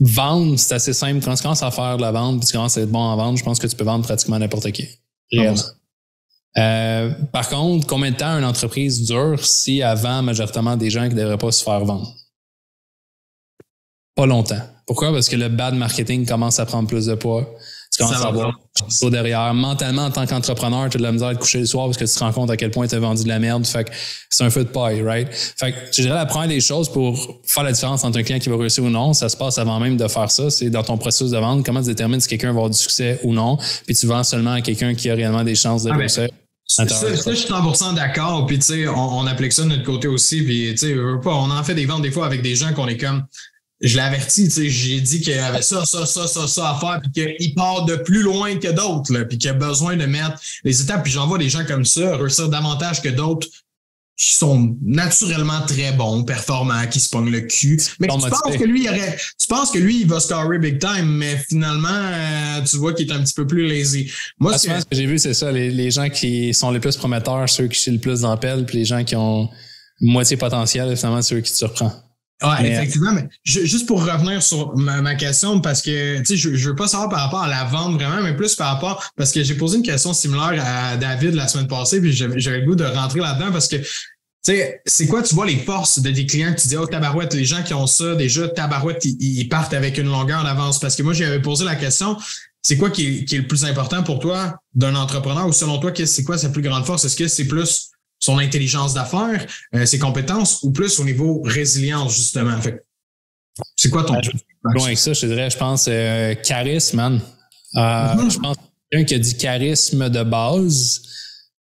[0.00, 1.24] vendre, c'est assez simple.
[1.24, 3.16] Quand tu commences à faire de la vente, puis tu commences à être bon en
[3.16, 4.88] vente, je pense que tu peux vendre pratiquement n'importe qui.
[5.32, 5.62] Réellement.
[6.56, 11.14] Euh, par contre, combien de temps une entreprise dure si avant majoritairement des gens qui
[11.14, 12.12] ne devraient pas se faire vendre?
[14.14, 14.62] Pas longtemps.
[14.86, 15.12] Pourquoi?
[15.12, 17.48] Parce que le bad marketing commence à prendre plus de poids.
[17.98, 18.52] Tu commences à avoir
[19.10, 19.52] derrière.
[19.54, 22.04] Mentalement, en tant qu'entrepreneur, tu as de la misère de coucher le soir parce que
[22.04, 23.66] tu te rends compte à quel point tu as vendu de la merde.
[23.66, 23.90] Fait que
[24.30, 25.28] c'est un feu de paille, right?
[25.32, 28.38] Fait que je dirais la première des choses pour faire la différence entre un client
[28.38, 30.50] qui va réussir ou non, ça se passe avant même de faire ça.
[30.50, 33.18] C'est dans ton processus de vente, comment tu détermines si quelqu'un va avoir du succès
[33.24, 33.58] ou non.
[33.86, 36.28] Puis tu vends seulement à quelqu'un qui a réellement des chances de ah ben, réussir.
[36.70, 38.44] Ça, ça, je suis 100% d'accord.
[38.46, 40.42] Puis, tu sais, on, on, applique ça de notre côté aussi.
[40.42, 42.98] Puis, tu sais, on en fait des ventes des fois avec des gens qu'on est
[42.98, 43.24] comme,
[43.80, 46.70] je l'ai averti, tu sais, j'ai dit qu'il y avait ça, ça, ça, ça, ça
[46.70, 50.06] à faire, puis qu'il part de plus loin que d'autres, puis qu'il a besoin de
[50.06, 51.04] mettre les étapes.
[51.04, 53.46] Puis j'en vois des gens comme ça réussir davantage que d'autres
[54.16, 57.80] qui sont naturellement très bons, performants, qui se pognent le cul.
[58.00, 60.80] Mais tu penses que lui, il aurait, tu penses que lui, il va scorer big
[60.80, 64.10] time, mais finalement, euh, tu vois qu'il est un petit peu plus lazy.
[64.40, 66.96] Moi, ah, ce que, j'ai vu, c'est ça, les, les, gens qui sont les plus
[66.96, 69.48] prometteurs, ceux qui chient le plus dans pelle, puis les gens qui ont
[70.00, 71.92] moitié potentiel, finalement, ceux qui te surprennent.
[72.42, 76.68] Ouais, effectivement, mais juste pour revenir sur ma, question, parce que tu sais, je, je
[76.68, 79.42] veux pas savoir par rapport à la vente vraiment, mais plus par rapport parce que
[79.42, 82.84] j'ai posé une question similaire à David la semaine passée, puis j'avais le goût de
[82.84, 86.54] rentrer là-dedans parce que tu sais, c'est quoi, tu vois les forces de tes clients
[86.54, 89.74] que tu dis, oh, tabarouette, les gens qui ont ça, déjà, tabarouette, ils, ils partent
[89.74, 90.78] avec une longueur en avance.
[90.78, 92.16] Parce que moi, j'avais posé la question,
[92.62, 95.78] c'est quoi qui est, qui est, le plus important pour toi d'un entrepreneur ou selon
[95.78, 97.04] toi, c'est quoi sa plus grande force?
[97.04, 102.14] Est-ce que c'est plus son intelligence d'affaires, euh, ses compétences ou plus au niveau résilience,
[102.14, 102.60] justement.
[102.60, 102.84] Fait
[103.76, 104.14] c'est quoi ton.
[104.14, 107.20] Ben, loin avec ça, je dirais, je pense, euh, charisme, man.
[107.76, 108.30] Euh, mm-hmm.
[108.30, 108.56] Je pense
[108.90, 111.02] quelqu'un qui a du charisme de base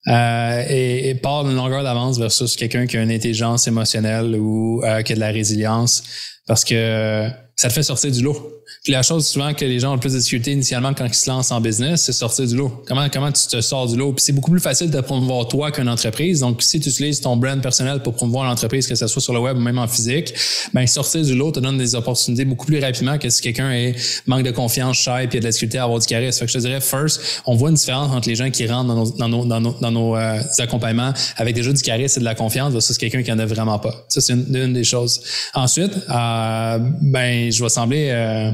[0.06, 5.12] et, et, part d'une longueur d'avance versus quelqu'un qui a une intelligence émotionnelle ou qui
[5.12, 6.02] a de la résilience
[6.46, 7.30] parce que
[7.60, 8.62] ça te fait sortir du lot.
[8.82, 11.12] Puis la chose souvent que les gens ont le plus de difficulté initialement quand ils
[11.12, 12.82] se lancent en business, c'est sortir du lot.
[12.86, 14.14] Comment, comment tu te sors du lot?
[14.14, 16.40] Puis c'est beaucoup plus facile de promouvoir toi qu'une entreprise.
[16.40, 19.40] Donc, si tu utilises ton brand personnel pour promouvoir l'entreprise, que ce soit sur le
[19.40, 20.32] web ou même en physique,
[20.72, 23.92] ben sortir du lot te donne des opportunités beaucoup plus rapidement que si quelqu'un
[24.24, 26.38] manque de confiance, shy, puis a de la difficulté à avoir du charisme.
[26.38, 28.88] Fait que je te dirais, first, on voit une différence entre les gens qui rentrent
[28.88, 32.22] dans nos, dans nos, dans nos, dans nos euh, accompagnements avec déjà du charisme et
[32.22, 34.06] de la confiance versus quelqu'un qui en a vraiment pas.
[34.08, 35.20] Ça, c'est une, des choses.
[35.52, 38.10] Ensuite, euh, ben, je vais sembler...
[38.10, 38.50] Euh,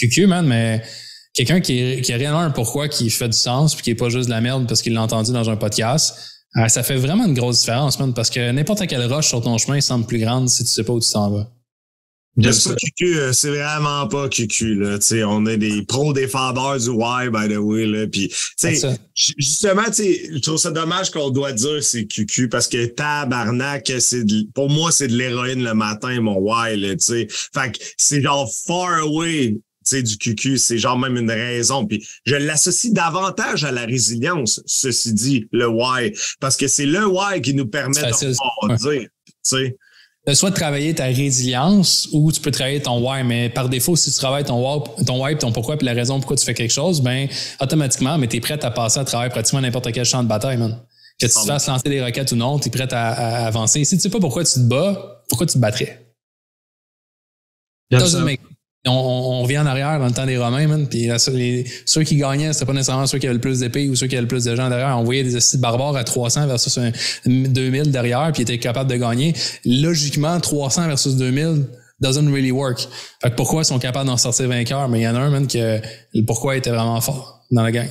[0.00, 0.82] QQ, man, mais
[1.34, 4.08] quelqu'un qui, qui a réellement un pourquoi qui fait du sens puis qui est pas
[4.08, 6.16] juste de la merde parce qu'il l'a entendu dans un podcast,
[6.56, 9.56] euh, ça fait vraiment une grosse différence, man, parce que n'importe quelle roche sur ton
[9.58, 11.48] chemin semble plus grande si tu sais pas où tu t'en vas.
[12.38, 14.76] C'est QQ, euh, c'est vraiment pas QQ.
[14.76, 14.98] Là.
[15.26, 17.86] on est des pros défendeurs du Y, by the way.
[17.86, 18.06] Là.
[18.06, 18.32] Puis,
[19.16, 24.24] justement, je trouve ça dommage qu'on doit dire c'est QQ parce que tabarnak, c'est
[24.54, 26.76] pour moi, c'est de l'héroïne le matin, mon Y.
[26.76, 29.58] Là, fait que c'est genre far away
[29.92, 31.84] du QQ, c'est genre même une raison.
[31.84, 37.00] Puis je l'associe davantage à la résilience, ceci dit, le Y, parce que c'est le
[37.08, 39.08] Y qui nous permet de dire.
[39.42, 39.76] sais
[40.34, 44.10] soit de travailler ta résilience ou tu peux travailler ton why, mais par défaut, si
[44.12, 46.72] tu travailles ton why, ton why, ton pourquoi, puis la raison pourquoi tu fais quelque
[46.72, 47.28] chose, ben
[47.60, 50.56] automatiquement, mais tu es prêt à passer à travers pratiquement n'importe quel champ de bataille,
[50.56, 50.78] man.
[51.18, 53.84] Que tu te fasses lancer des roquettes ou non, tu es prêt à, avancer.
[53.84, 56.06] Si tu sais pas pourquoi tu te bats, pourquoi tu te battrais?
[58.86, 60.86] On, on, revient en arrière dans le temps des Romains, man.
[60.88, 61.08] Puis
[61.84, 64.14] ceux qui gagnaient, c'était pas nécessairement ceux qui avaient le plus d'épées ou ceux qui
[64.14, 64.98] avaient le plus de gens derrière.
[64.98, 66.78] On voyait des barbares à 300 versus
[67.26, 69.34] 2000 derrière, puis ils étaient capables de gagner.
[69.64, 71.66] Logiquement, 300 versus 2000
[72.00, 72.88] doesn't really work.
[73.22, 74.88] Fait que pourquoi ils sont capables d'en sortir vainqueurs?
[74.88, 75.80] Mais il y en a un, man, que
[76.26, 77.88] pourquoi était vraiment fort dans la gang.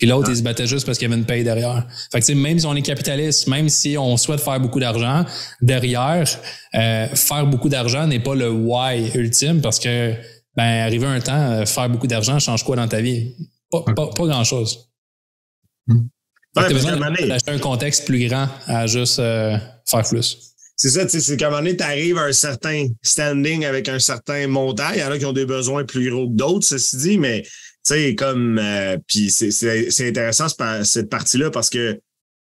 [0.00, 0.32] Puis l'autre, ah.
[0.32, 1.86] il se battait juste parce qu'il y avait une paye derrière.
[2.10, 5.26] Fait que même si on est capitaliste, même si on souhaite faire beaucoup d'argent,
[5.60, 6.26] derrière,
[6.74, 10.14] euh, faire beaucoup d'argent n'est pas le why ultime parce que
[10.56, 13.34] ben arriver un temps, euh, faire beaucoup d'argent change quoi dans ta vie?
[13.70, 14.88] Pas, pas, grand chose.
[15.86, 16.06] Hmm.
[16.56, 20.50] Ouais, besoin d'acheter un contexte plus grand à juste euh, faire plus.
[20.76, 23.98] C'est ça, c'est qu'à un moment donné, tu arrives à un certain standing avec un
[23.98, 24.88] certain montant.
[24.94, 27.42] Il y en a qui ont des besoins plus gros que d'autres, ceci dit, mais
[27.42, 27.50] tu
[27.94, 30.46] sais, comme, euh, puis c'est intéressant
[30.82, 32.00] cette partie-là parce que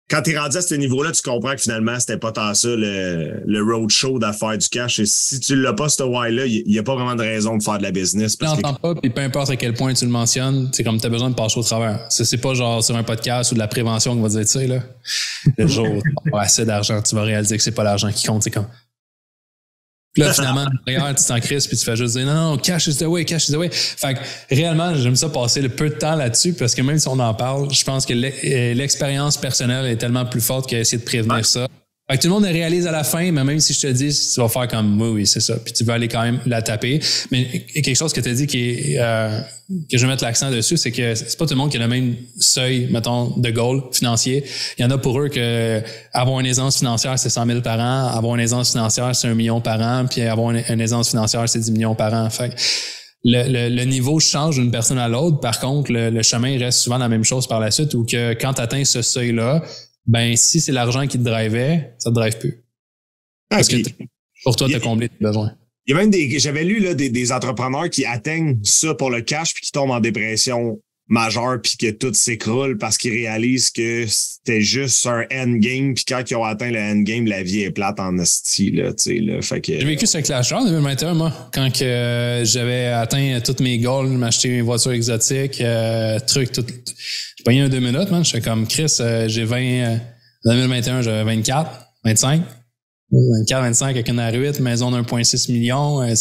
[0.10, 2.70] quand tu es rendu à ce niveau-là, tu comprends que finalement, c'était pas tant ça
[2.70, 5.00] le, le roadshow d'affaires du cash.
[5.00, 7.64] Et si tu l'as pas, ce why-là, il n'y a pas vraiment de raison de
[7.64, 8.38] faire de la business.
[8.38, 11.06] Tu l'entends pas, puis peu importe à quel point tu le mentionnes, c'est comme tu
[11.06, 12.06] as besoin de passer au travers.
[12.10, 14.68] C'est pas genre sur un podcast ou de la prévention qu'on va dire, tu sais,
[14.68, 14.82] là,
[15.58, 18.44] le jour où tu assez d'argent, tu vas réaliser que c'est pas l'argent qui compte.
[18.44, 18.68] C'est comme,
[20.18, 22.98] là, finalement, derrière, tu t'en crises puis tu fais juste dire non, non, cash is
[22.98, 23.70] the way, cash is the way.
[23.72, 24.20] Fait que
[24.56, 27.34] réellement, j'aime ça passer le peu de temps là-dessus parce que même si on en
[27.34, 31.68] parle, je pense que euh, l'expérience personnelle est tellement plus forte qu'essayer de prévenir ça.
[32.10, 33.88] Fait que tout le monde le réalise à la fin, mais même si je te
[33.88, 35.58] dis, tu vas faire comme oui, c'est ça.
[35.58, 37.02] Puis tu vas aller quand même la taper.
[37.32, 39.42] Mais quelque chose que tu as dit qui est euh,
[39.92, 41.82] que je vais mettre l'accent dessus, c'est que c'est pas tout le monde qui a
[41.82, 44.46] le même seuil, mettons, de goal financier.
[44.78, 45.82] Il y en a pour eux que
[46.14, 48.08] avoir une aisance financière, c'est 100 000 par an.
[48.08, 50.06] Avoir une aisance financière, c'est un million par an.
[50.10, 52.30] Puis avoir une, aisance financière, c'est 10 millions par an.
[52.30, 52.56] Fait
[53.26, 55.42] le, le, niveau change d'une personne à l'autre.
[55.42, 58.32] Par contre, le, le, chemin reste souvent la même chose par la suite ou que
[58.32, 59.62] quand tu atteins ce seuil-là,
[60.08, 62.64] ben si c'est l'argent qui te drivait, ça te drive plus.
[63.50, 63.78] Ah, Parce que
[64.44, 65.54] pour toi, tu as comblé tes besoins.
[65.86, 66.40] Il y a même des.
[66.40, 69.92] J'avais lu là, des, des, entrepreneurs qui atteignent ça pour le cash puis qui tombent
[69.92, 70.80] en dépression
[71.10, 76.22] majeure puis que tout s'écroule parce qu'ils réalisent que c'était juste un endgame puis quand
[76.30, 79.42] ils ont atteint le endgame, la vie est plate en esti là, tu sais là.
[79.42, 79.80] Fait que.
[79.80, 84.10] J'ai vécu ce clash en 2021 moi quand que euh, j'avais atteint toutes mes goals,
[84.10, 86.66] m'acheter une voiture exotique, euh, truc tout
[87.44, 88.24] pogné un deux minutes, man.
[88.24, 89.58] J'étais comme Chris, euh, j'ai 20.
[89.58, 89.98] Euh,
[90.46, 91.70] en 2021, j'avais 24,
[92.04, 92.42] 25.
[93.12, 96.02] 24, 25 avec une R8, maison d'1,6 million.
[96.02, 96.14] Euh,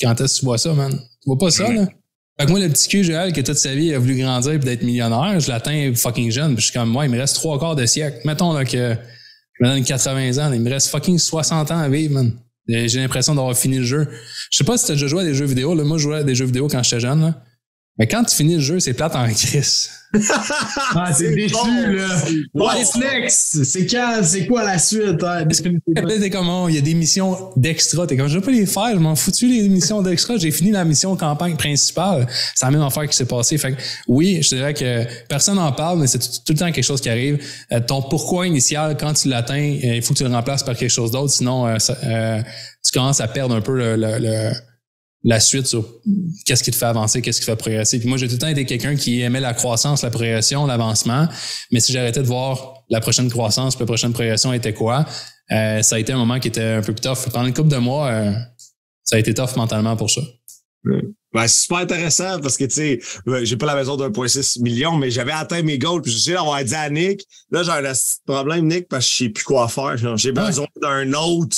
[0.00, 0.92] quand est-ce que tu vois ça, man?
[0.92, 1.86] Tu vois pas ça, là?
[2.38, 4.58] Fait que moi, le petit cul, Joël, qui toute sa vie a voulu grandir et
[4.58, 6.54] d'être millionnaire, je l'atteins fucking jeune.
[6.54, 8.20] Puis je suis comme, moi, il me reste trois quarts de siècle.
[8.24, 8.96] Mettons là, que
[9.54, 12.32] je me donne 80 ans, il me reste fucking 60 ans à vivre, man.
[12.68, 14.06] J'ai l'impression d'avoir fini le jeu.
[14.50, 15.74] Je sais pas si tu as déjà joué à des jeux vidéo.
[15.74, 15.84] Là.
[15.84, 17.22] Moi, je jouais à des jeux vidéo quand j'étais jeune.
[17.22, 17.42] Là.
[17.98, 19.90] Mais quand tu finis le jeu, c'est plate en crise.
[20.94, 22.08] ah, c'est déçu, là.
[22.54, 23.64] What's next?
[23.64, 24.20] C'est quand?
[24.22, 25.22] C'est quoi la suite?
[25.22, 25.44] Hein?
[25.46, 26.64] T'es comment?
[26.64, 28.06] Oh, il y a des missions d'extra.
[28.06, 28.90] T'es comme, je vais pas les faire.
[28.94, 30.38] Je m'en foutu les missions d'extra.
[30.38, 32.26] J'ai fini la mission campagne principale.
[32.54, 33.58] C'est la même affaire qui s'est passée.
[33.58, 36.84] Fait que, oui, je dirais que personne n'en parle, mais c'est tout, le temps quelque
[36.84, 37.44] chose qui arrive.
[37.72, 40.74] Euh, ton pourquoi initial, quand tu l'atteins, euh, il faut que tu le remplaces par
[40.74, 41.32] quelque chose d'autre.
[41.32, 41.76] Sinon, euh,
[42.82, 44.52] tu commences à perdre un peu le, le
[45.24, 45.84] la suite sur
[46.46, 47.98] qu'est-ce qui te fait avancer, qu'est-ce qui te fait progresser.
[47.98, 51.26] Puis moi, j'ai tout le temps été quelqu'un qui aimait la croissance, la progression, l'avancement.
[51.72, 55.06] Mais si j'arrêtais de voir la prochaine croissance, la prochaine progression était quoi,
[55.50, 57.30] euh, ça a été un moment qui était un peu plus tough.
[57.32, 58.32] Pendant une couple de mois, euh,
[59.02, 60.20] ça a été tough mentalement pour ça.
[60.84, 63.00] Ben, c'est super intéressant parce que, tu sais,
[63.42, 66.00] j'ai pas la maison d'1,6 million, mais j'avais atteint mes goals.
[66.00, 67.92] Puis je sais d'avoir dit à Nick, là, j'ai un
[68.26, 69.96] problème, Nick, parce que je sais plus quoi faire.
[70.16, 71.56] J'ai besoin d'un autre.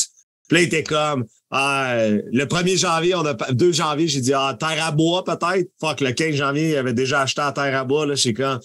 [0.51, 1.95] Puis là, comme, ah,
[2.33, 5.71] le 1er janvier, on a 2 janvier, j'ai dit ah, terre à bois peut-être.
[5.81, 8.05] Fuck, le 15 janvier, il avait déjà acheté à terre à bois.
[8.05, 8.59] Là, sais quand.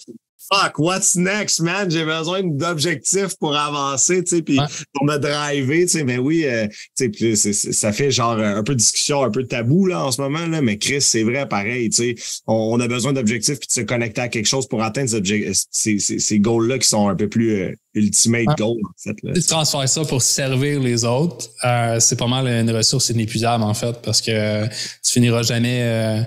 [0.52, 1.90] Fuck, what's next, man?
[1.90, 4.58] J'ai besoin d'objectifs pour avancer, tu sais, puis
[4.92, 6.04] pour me driver, tu sais.
[6.04, 6.66] Mais oui, euh,
[6.96, 10.12] tu sais, ça fait genre un peu de discussion, un peu de tabou, là, en
[10.12, 10.62] ce moment, là.
[10.62, 12.42] Mais Chris, c'est vrai, pareil, tu sais.
[12.46, 15.98] On, a besoin d'objectifs puis de se connecter à quelque chose pour atteindre ces, ces,
[15.98, 19.16] ces, goals-là qui sont un peu plus euh, ultimate goals, en fait.
[19.22, 19.32] Là.
[19.32, 23.74] Tu transfères ça pour servir les autres, euh, c'est pas mal une ressource inépuisable, en
[23.74, 26.26] fait, parce que tu finiras jamais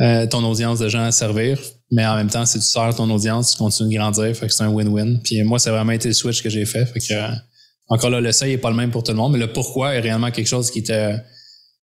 [0.00, 1.58] euh, ton audience de gens à servir.
[1.90, 4.34] Mais en même temps, si tu sers ton audience, tu continues de grandir.
[4.36, 5.20] Fait que c'est un win-win.
[5.22, 6.84] Puis moi, c'est vraiment été le switch que j'ai fait.
[6.86, 7.28] Fait que euh,
[7.88, 9.94] encore là, le seuil est pas le même pour tout le monde, mais le pourquoi
[9.94, 11.16] est réellement quelque chose qui te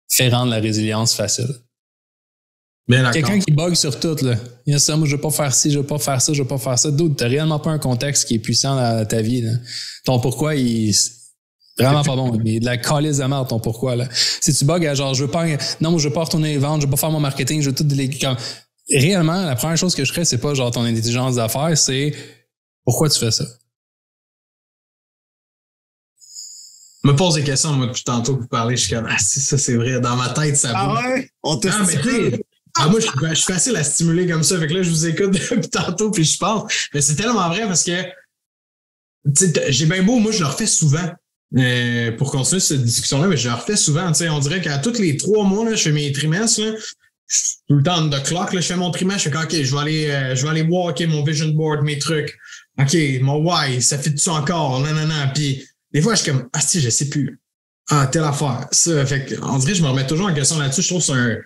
[0.09, 1.49] fait rendre la résilience facile.
[2.89, 4.37] Quelqu'un qui bug sur tout, là.
[4.65, 6.33] Il y a ça, moi, je veux pas faire ci, je veux pas faire ça,
[6.33, 6.91] je veux pas faire ça.
[6.91, 9.53] D'autres, t'as réellement pas un contexte qui est puissant dans ta vie, là.
[10.05, 10.95] Ton pourquoi, il,
[11.79, 12.39] Vraiment pas bon.
[12.43, 14.09] Mais de la calice de merde, ton pourquoi, là.
[14.12, 15.45] Si tu bugs genre, je veux pas,
[15.81, 17.74] non, je veux pas retourner les ventes, je veux pas faire mon marketing, je veux
[17.74, 18.37] tout déléguer comme,
[18.91, 22.14] réellement, la première chose que je ferais, c'est pas genre ton intelligence d'affaires, c'est
[22.85, 23.45] pourquoi tu fais ça?
[27.07, 29.41] me pose des questions, moi, depuis tantôt que vous parlez, je suis comme, ah, si,
[29.41, 30.01] ça, c'est vrai.
[30.01, 31.31] Dans ma tête, ça Ah ouais?
[31.43, 32.41] On te ah, mais
[32.79, 34.59] ah, moi, je, suis facile à stimuler comme ça.
[34.59, 36.70] Fait que là, je vous écoute depuis tantôt, puis je pense.
[36.93, 37.93] Mais c'est tellement vrai parce que,
[39.68, 41.09] j'ai bien beau, moi, je le refais souvent.
[41.57, 44.11] Euh, pour continuer cette discussion-là, je le refais souvent.
[44.30, 46.61] On dirait qu'à tous les trois mois, là, je fais mes trimestres.
[46.61, 46.72] Là,
[47.68, 49.80] tout le temps de clock, là, je fais mon trimestre, je fais OK, je vais
[49.80, 52.36] aller, euh, je vais aller voir mon vision board, mes trucs.
[52.78, 55.30] OK, mon why, ça fait tout encore, non, non, non.
[55.34, 57.40] Puis des fois, je suis comme Ah si, je sais plus.
[57.88, 58.66] Ah, telle affaire.
[58.72, 60.82] Ça, on dirait que je me remets toujours en question là-dessus.
[60.82, 61.38] Je trouve que c'est un,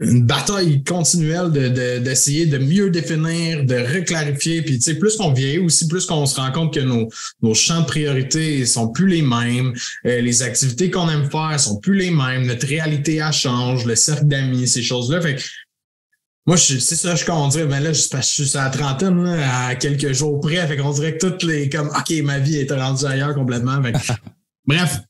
[0.00, 4.62] une bataille continuelle de, d'essayer de, mieux définir, de reclarifier.
[4.62, 7.08] Puis, tu sais, plus qu'on vieillit aussi, plus qu'on se rend compte que nos,
[7.42, 9.72] nos champs de priorité sont plus les mêmes.
[10.06, 12.46] Euh, les activités qu'on aime faire sont plus les mêmes.
[12.46, 13.84] Notre réalité, a change.
[13.84, 15.20] Le cercle d'amis, ces choses-là.
[15.20, 15.36] Fait
[16.46, 20.12] moi, c'est ça, je dirait, ben là, je, je suis à la trentaine, à quelques
[20.12, 20.66] jours près.
[20.66, 23.80] Fait qu'on dirait que toutes les, comme, OK, ma vie est rendue ailleurs complètement.
[24.66, 25.00] bref,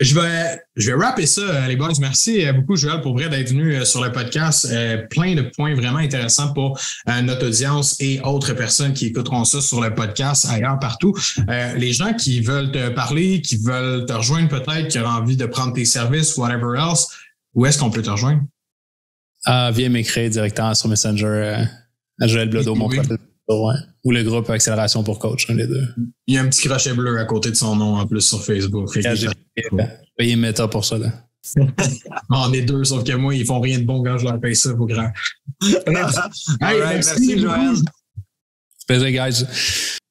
[0.00, 1.92] je vais, je vais rapper ça, euh, les boys.
[2.00, 4.66] Merci euh, beaucoup, Joël, pour vrai d'être venu euh, sur le podcast.
[5.10, 9.80] plein de points vraiment intéressants pour notre audience et autres personnes qui écouteront ça sur
[9.80, 11.14] le podcast ailleurs partout.
[11.76, 15.46] les gens qui veulent te parler, qui veulent te rejoindre peut-être, qui ont envie de
[15.46, 17.08] prendre tes services, whatever else,
[17.54, 18.42] où est-ce qu'on peut te rejoindre?
[19.44, 21.64] Ah, viens m'écrire directement sur Messenger
[22.20, 23.18] à Joël Blodo, mon profil.
[24.04, 25.88] Ou le groupe Accélération pour Coach, un des deux.
[26.26, 28.42] Il y a un petit crochet bleu à côté de son nom en plus sur
[28.44, 28.90] Facebook.
[28.94, 29.28] J'ai
[30.16, 30.98] payé Meta pour ça.
[30.98, 31.12] Là.
[32.30, 34.54] on est deux, sauf que moi, ils font rien de bon quand je leur paye
[34.54, 35.10] ça, vos grand.
[35.86, 37.74] merci, Joël.
[38.86, 39.44] Plaisir, guys.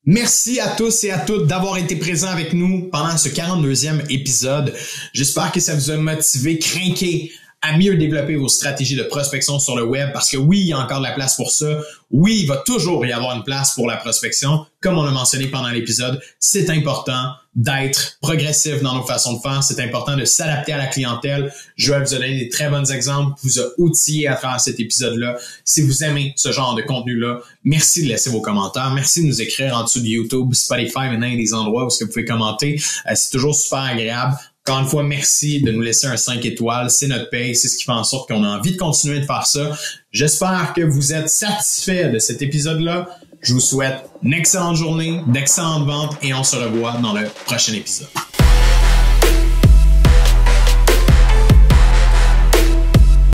[0.06, 4.74] Merci à tous et à toutes d'avoir été présents avec nous pendant ce 42e épisode.
[5.14, 7.32] J'espère que ça vous a motivé, craqué
[7.62, 10.74] à mieux développer vos stratégies de prospection sur le web parce que oui, il y
[10.74, 11.82] a encore de la place pour ça.
[12.10, 14.66] Oui, il va toujours y avoir une place pour la prospection.
[14.82, 19.62] Comme on l'a mentionné pendant l'épisode, c'est important d'être progressif dans nos façons de faire.
[19.62, 21.51] C'est important de s'adapter à la clientèle.
[21.76, 25.38] Je vais vous donner des très bons exemples, vous a outillé à travers cet épisode-là.
[25.66, 28.91] Si vous aimez ce genre de contenu-là, merci de laisser vos commentaires.
[28.93, 32.07] Merci de nous écrire en dessous de YouTube, Spotify, maintenant, il des endroits où vous
[32.07, 32.82] pouvez commenter.
[33.07, 34.38] Euh, c'est toujours super agréable.
[34.70, 36.91] Encore une fois, merci de nous laisser un 5 étoiles.
[36.91, 37.55] C'est notre paye.
[37.55, 39.76] C'est ce qui fait en sorte qu'on a envie de continuer de faire ça.
[40.11, 43.09] J'espère que vous êtes satisfait de cet épisode-là.
[43.41, 47.74] Je vous souhaite une excellente journée, d'excellentes ventes et on se revoit dans le prochain
[47.74, 48.09] épisode.